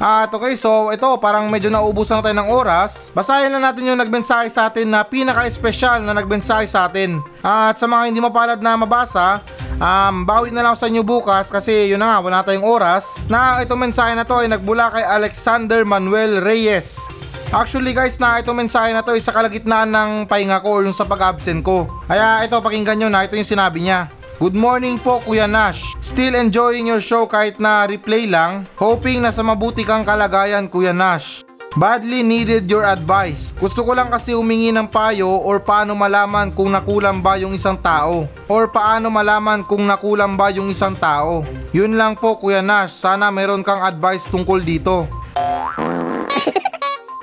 At 0.00 0.32
okay, 0.32 0.56
so 0.56 0.88
ito 0.88 1.04
parang 1.20 1.52
medyo 1.52 1.68
nauubusan 1.68 2.18
na 2.18 2.24
tayo 2.24 2.32
ng 2.40 2.48
oras. 2.48 3.12
Basahin 3.12 3.52
na 3.52 3.60
natin 3.60 3.84
yung 3.84 4.00
nagmensahe 4.00 4.48
sa 4.48 4.72
atin 4.72 4.88
na 4.88 5.04
pinaka-espesyal 5.04 6.00
na 6.00 6.16
nagmensahe 6.16 6.64
sa 6.64 6.88
atin. 6.88 7.20
At 7.44 7.76
sa 7.76 7.84
mga 7.84 8.08
hindi 8.08 8.16
mapalad 8.24 8.64
na 8.64 8.80
mabasa, 8.80 9.44
um, 9.76 10.24
bawi 10.24 10.56
na 10.56 10.64
lang 10.64 10.72
sa 10.72 10.88
inyo 10.88 11.04
bukas 11.04 11.52
kasi 11.52 11.92
yun 11.92 12.00
na 12.00 12.16
nga, 12.16 12.18
wala 12.24 12.40
tayong 12.40 12.64
oras. 12.64 13.20
Na 13.28 13.60
itong 13.60 13.92
mensahe 13.92 14.16
na 14.16 14.24
to 14.24 14.40
ay 14.40 14.48
nagbula 14.48 14.88
kay 14.88 15.04
Alexander 15.04 15.84
Manuel 15.84 16.40
Reyes. 16.40 17.19
Actually 17.50 17.90
guys 17.90 18.14
na 18.22 18.38
itong 18.38 18.62
mensahe 18.62 18.94
na 18.94 19.02
to 19.02 19.10
ay 19.10 19.18
sa 19.18 19.34
kalagitnaan 19.34 19.90
ng 19.90 20.10
pahinga 20.30 20.62
ko 20.62 20.70
or 20.70 20.82
yung 20.86 20.94
sa 20.94 21.02
pag-absent 21.02 21.66
ko. 21.66 21.90
Kaya 22.06 22.46
ito 22.46 22.54
pakinggan 22.62 22.94
nyo 22.94 23.10
na 23.10 23.26
ito 23.26 23.34
yung 23.34 23.42
sinabi 23.42 23.82
niya. 23.82 24.06
Good 24.38 24.54
morning 24.54 25.02
po 25.02 25.18
Kuya 25.26 25.50
Nash. 25.50 25.82
Still 25.98 26.38
enjoying 26.38 26.86
your 26.86 27.02
show 27.02 27.26
kahit 27.26 27.58
na 27.58 27.90
replay 27.90 28.30
lang. 28.30 28.70
Hoping 28.78 29.26
na 29.26 29.34
sa 29.34 29.42
mabuti 29.42 29.82
kang 29.82 30.06
kalagayan 30.06 30.70
Kuya 30.70 30.94
Nash. 30.94 31.42
Badly 31.74 32.22
needed 32.22 32.70
your 32.70 32.86
advice. 32.86 33.50
Gusto 33.58 33.82
ko 33.82 33.98
lang 33.98 34.14
kasi 34.14 34.30
humingi 34.30 34.70
ng 34.70 34.86
payo 34.86 35.42
or 35.42 35.58
paano 35.58 35.98
malaman 35.98 36.54
kung 36.54 36.70
nakulang 36.70 37.18
ba 37.18 37.34
yung 37.34 37.50
isang 37.50 37.82
tao. 37.82 38.30
Or 38.46 38.70
paano 38.70 39.10
malaman 39.10 39.66
kung 39.66 39.90
nakulang 39.90 40.38
ba 40.38 40.54
yung 40.54 40.70
isang 40.70 40.94
tao. 40.94 41.42
Yun 41.74 41.98
lang 41.98 42.14
po 42.14 42.38
Kuya 42.38 42.62
Nash, 42.62 42.94
sana 42.94 43.26
meron 43.34 43.66
kang 43.66 43.82
advice 43.82 44.30
tungkol 44.30 44.62
dito. 44.62 45.10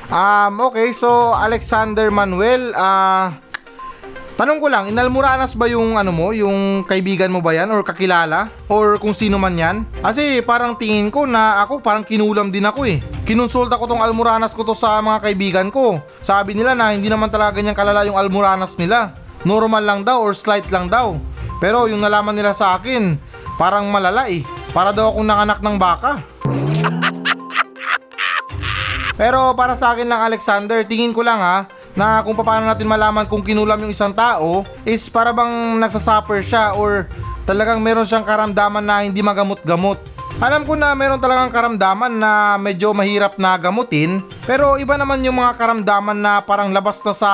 Um, 0.08 0.64
okay, 0.72 0.96
so 0.96 1.36
Alexander 1.36 2.08
Manuel, 2.08 2.72
ah... 2.80 3.28
tanong 4.40 4.64
ko 4.64 4.72
lang, 4.72 4.88
inalmuranas 4.88 5.52
ba 5.60 5.68
yung 5.68 6.00
ano 6.00 6.16
mo, 6.16 6.32
yung 6.32 6.88
kaibigan 6.88 7.28
mo 7.28 7.44
ba 7.44 7.52
yan 7.52 7.68
or 7.76 7.84
kakilala 7.84 8.48
or 8.72 8.96
kung 9.04 9.12
sino 9.12 9.36
man 9.36 9.60
yan? 9.60 9.84
Kasi 10.00 10.40
parang 10.48 10.80
tingin 10.80 11.12
ko 11.12 11.28
na 11.28 11.60
ako 11.60 11.84
parang 11.84 12.08
kinulam 12.08 12.56
din 12.56 12.64
ako 12.64 12.88
eh. 12.88 13.04
Kinonsulta 13.28 13.76
ko 13.76 13.84
tong 13.84 14.00
almuranas 14.00 14.56
ko 14.56 14.64
to 14.64 14.72
sa 14.72 15.04
mga 15.04 15.28
kaibigan 15.28 15.68
ko. 15.68 16.00
Sabi 16.24 16.56
nila 16.56 16.72
na 16.72 16.96
hindi 16.96 17.12
naman 17.12 17.28
talaga 17.28 17.60
ganyan 17.60 17.76
kalala 17.76 18.08
yung 18.08 18.16
almuranas 18.16 18.80
nila. 18.80 19.12
Normal 19.44 19.84
lang 19.84 20.02
daw 20.08 20.24
or 20.24 20.32
slight 20.32 20.72
lang 20.72 20.88
daw. 20.88 21.20
Pero 21.60 21.92
yung 21.92 22.00
nalaman 22.00 22.32
nila 22.32 22.56
sa 22.56 22.80
akin, 22.80 23.20
parang 23.60 23.92
malala 23.92 24.32
eh. 24.32 24.40
Para 24.72 24.96
daw 24.96 25.12
akong 25.12 25.28
nanganak 25.28 25.60
ng 25.60 25.76
baka. 25.76 26.37
Pero 29.18 29.52
para 29.58 29.74
sa 29.74 29.92
akin 29.98 30.06
lang 30.06 30.22
Alexander, 30.22 30.86
tingin 30.86 31.12
ko 31.12 31.26
lang 31.26 31.42
ha, 31.42 31.66
na 31.98 32.22
kung 32.22 32.38
paano 32.38 32.70
natin 32.70 32.86
malaman 32.86 33.26
kung 33.26 33.42
kinulam 33.42 33.82
yung 33.82 33.92
isang 33.92 34.14
tao 34.14 34.62
is 34.86 35.10
para 35.10 35.34
bang 35.34 35.82
nagsasuffer 35.82 36.46
siya 36.46 36.78
or 36.78 37.10
talagang 37.50 37.82
meron 37.82 38.06
siyang 38.06 38.22
karamdaman 38.22 38.86
na 38.86 39.02
hindi 39.02 39.26
magamot-gamot. 39.26 39.98
Alam 40.38 40.70
ko 40.70 40.78
na 40.78 40.94
meron 40.94 41.18
talagang 41.18 41.50
karamdaman 41.50 42.14
na 42.14 42.62
medyo 42.62 42.94
mahirap 42.94 43.42
na 43.42 43.58
gamutin, 43.58 44.22
pero 44.46 44.78
iba 44.78 44.94
naman 44.94 45.26
yung 45.26 45.42
mga 45.42 45.58
karamdaman 45.58 46.14
na 46.14 46.46
parang 46.46 46.70
labas 46.70 47.02
na 47.02 47.10
sa, 47.18 47.32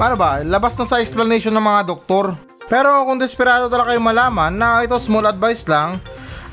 paano 0.00 0.16
ba, 0.16 0.40
labas 0.40 0.72
na 0.80 0.88
sa 0.88 0.96
explanation 1.04 1.52
ng 1.52 1.60
mga 1.60 1.92
doktor. 1.92 2.32
Pero 2.72 3.04
kung 3.04 3.20
desperado 3.20 3.68
talaga 3.68 3.92
kayo 3.92 4.00
malaman 4.00 4.48
na 4.48 4.80
ito 4.80 4.96
small 4.96 5.28
advice 5.28 5.68
lang, 5.68 6.00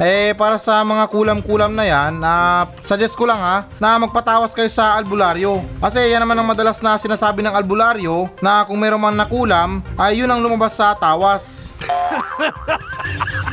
eh 0.02 0.34
para 0.34 0.58
sa 0.58 0.82
mga 0.82 1.06
kulam-kulam 1.10 1.74
na 1.74 1.86
yan, 1.86 2.18
na 2.18 2.66
suggest 2.82 3.14
ko 3.14 3.30
lang 3.30 3.38
ha, 3.38 3.68
na 3.78 4.02
magpatawas 4.02 4.54
kayo 4.54 4.70
sa 4.70 4.98
albularyo. 4.98 5.62
Kasi 5.78 6.10
yan 6.10 6.26
naman 6.26 6.38
ang 6.40 6.50
madalas 6.50 6.82
na 6.82 6.98
sinasabi 6.98 7.46
ng 7.46 7.54
albularyo 7.54 8.30
na 8.42 8.66
kung 8.66 8.82
meron 8.82 9.02
man 9.02 9.18
nakulam, 9.18 9.86
ay 9.98 10.22
yun 10.22 10.32
ang 10.32 10.42
lumabas 10.42 10.74
sa 10.74 10.98
tawas. 10.98 11.74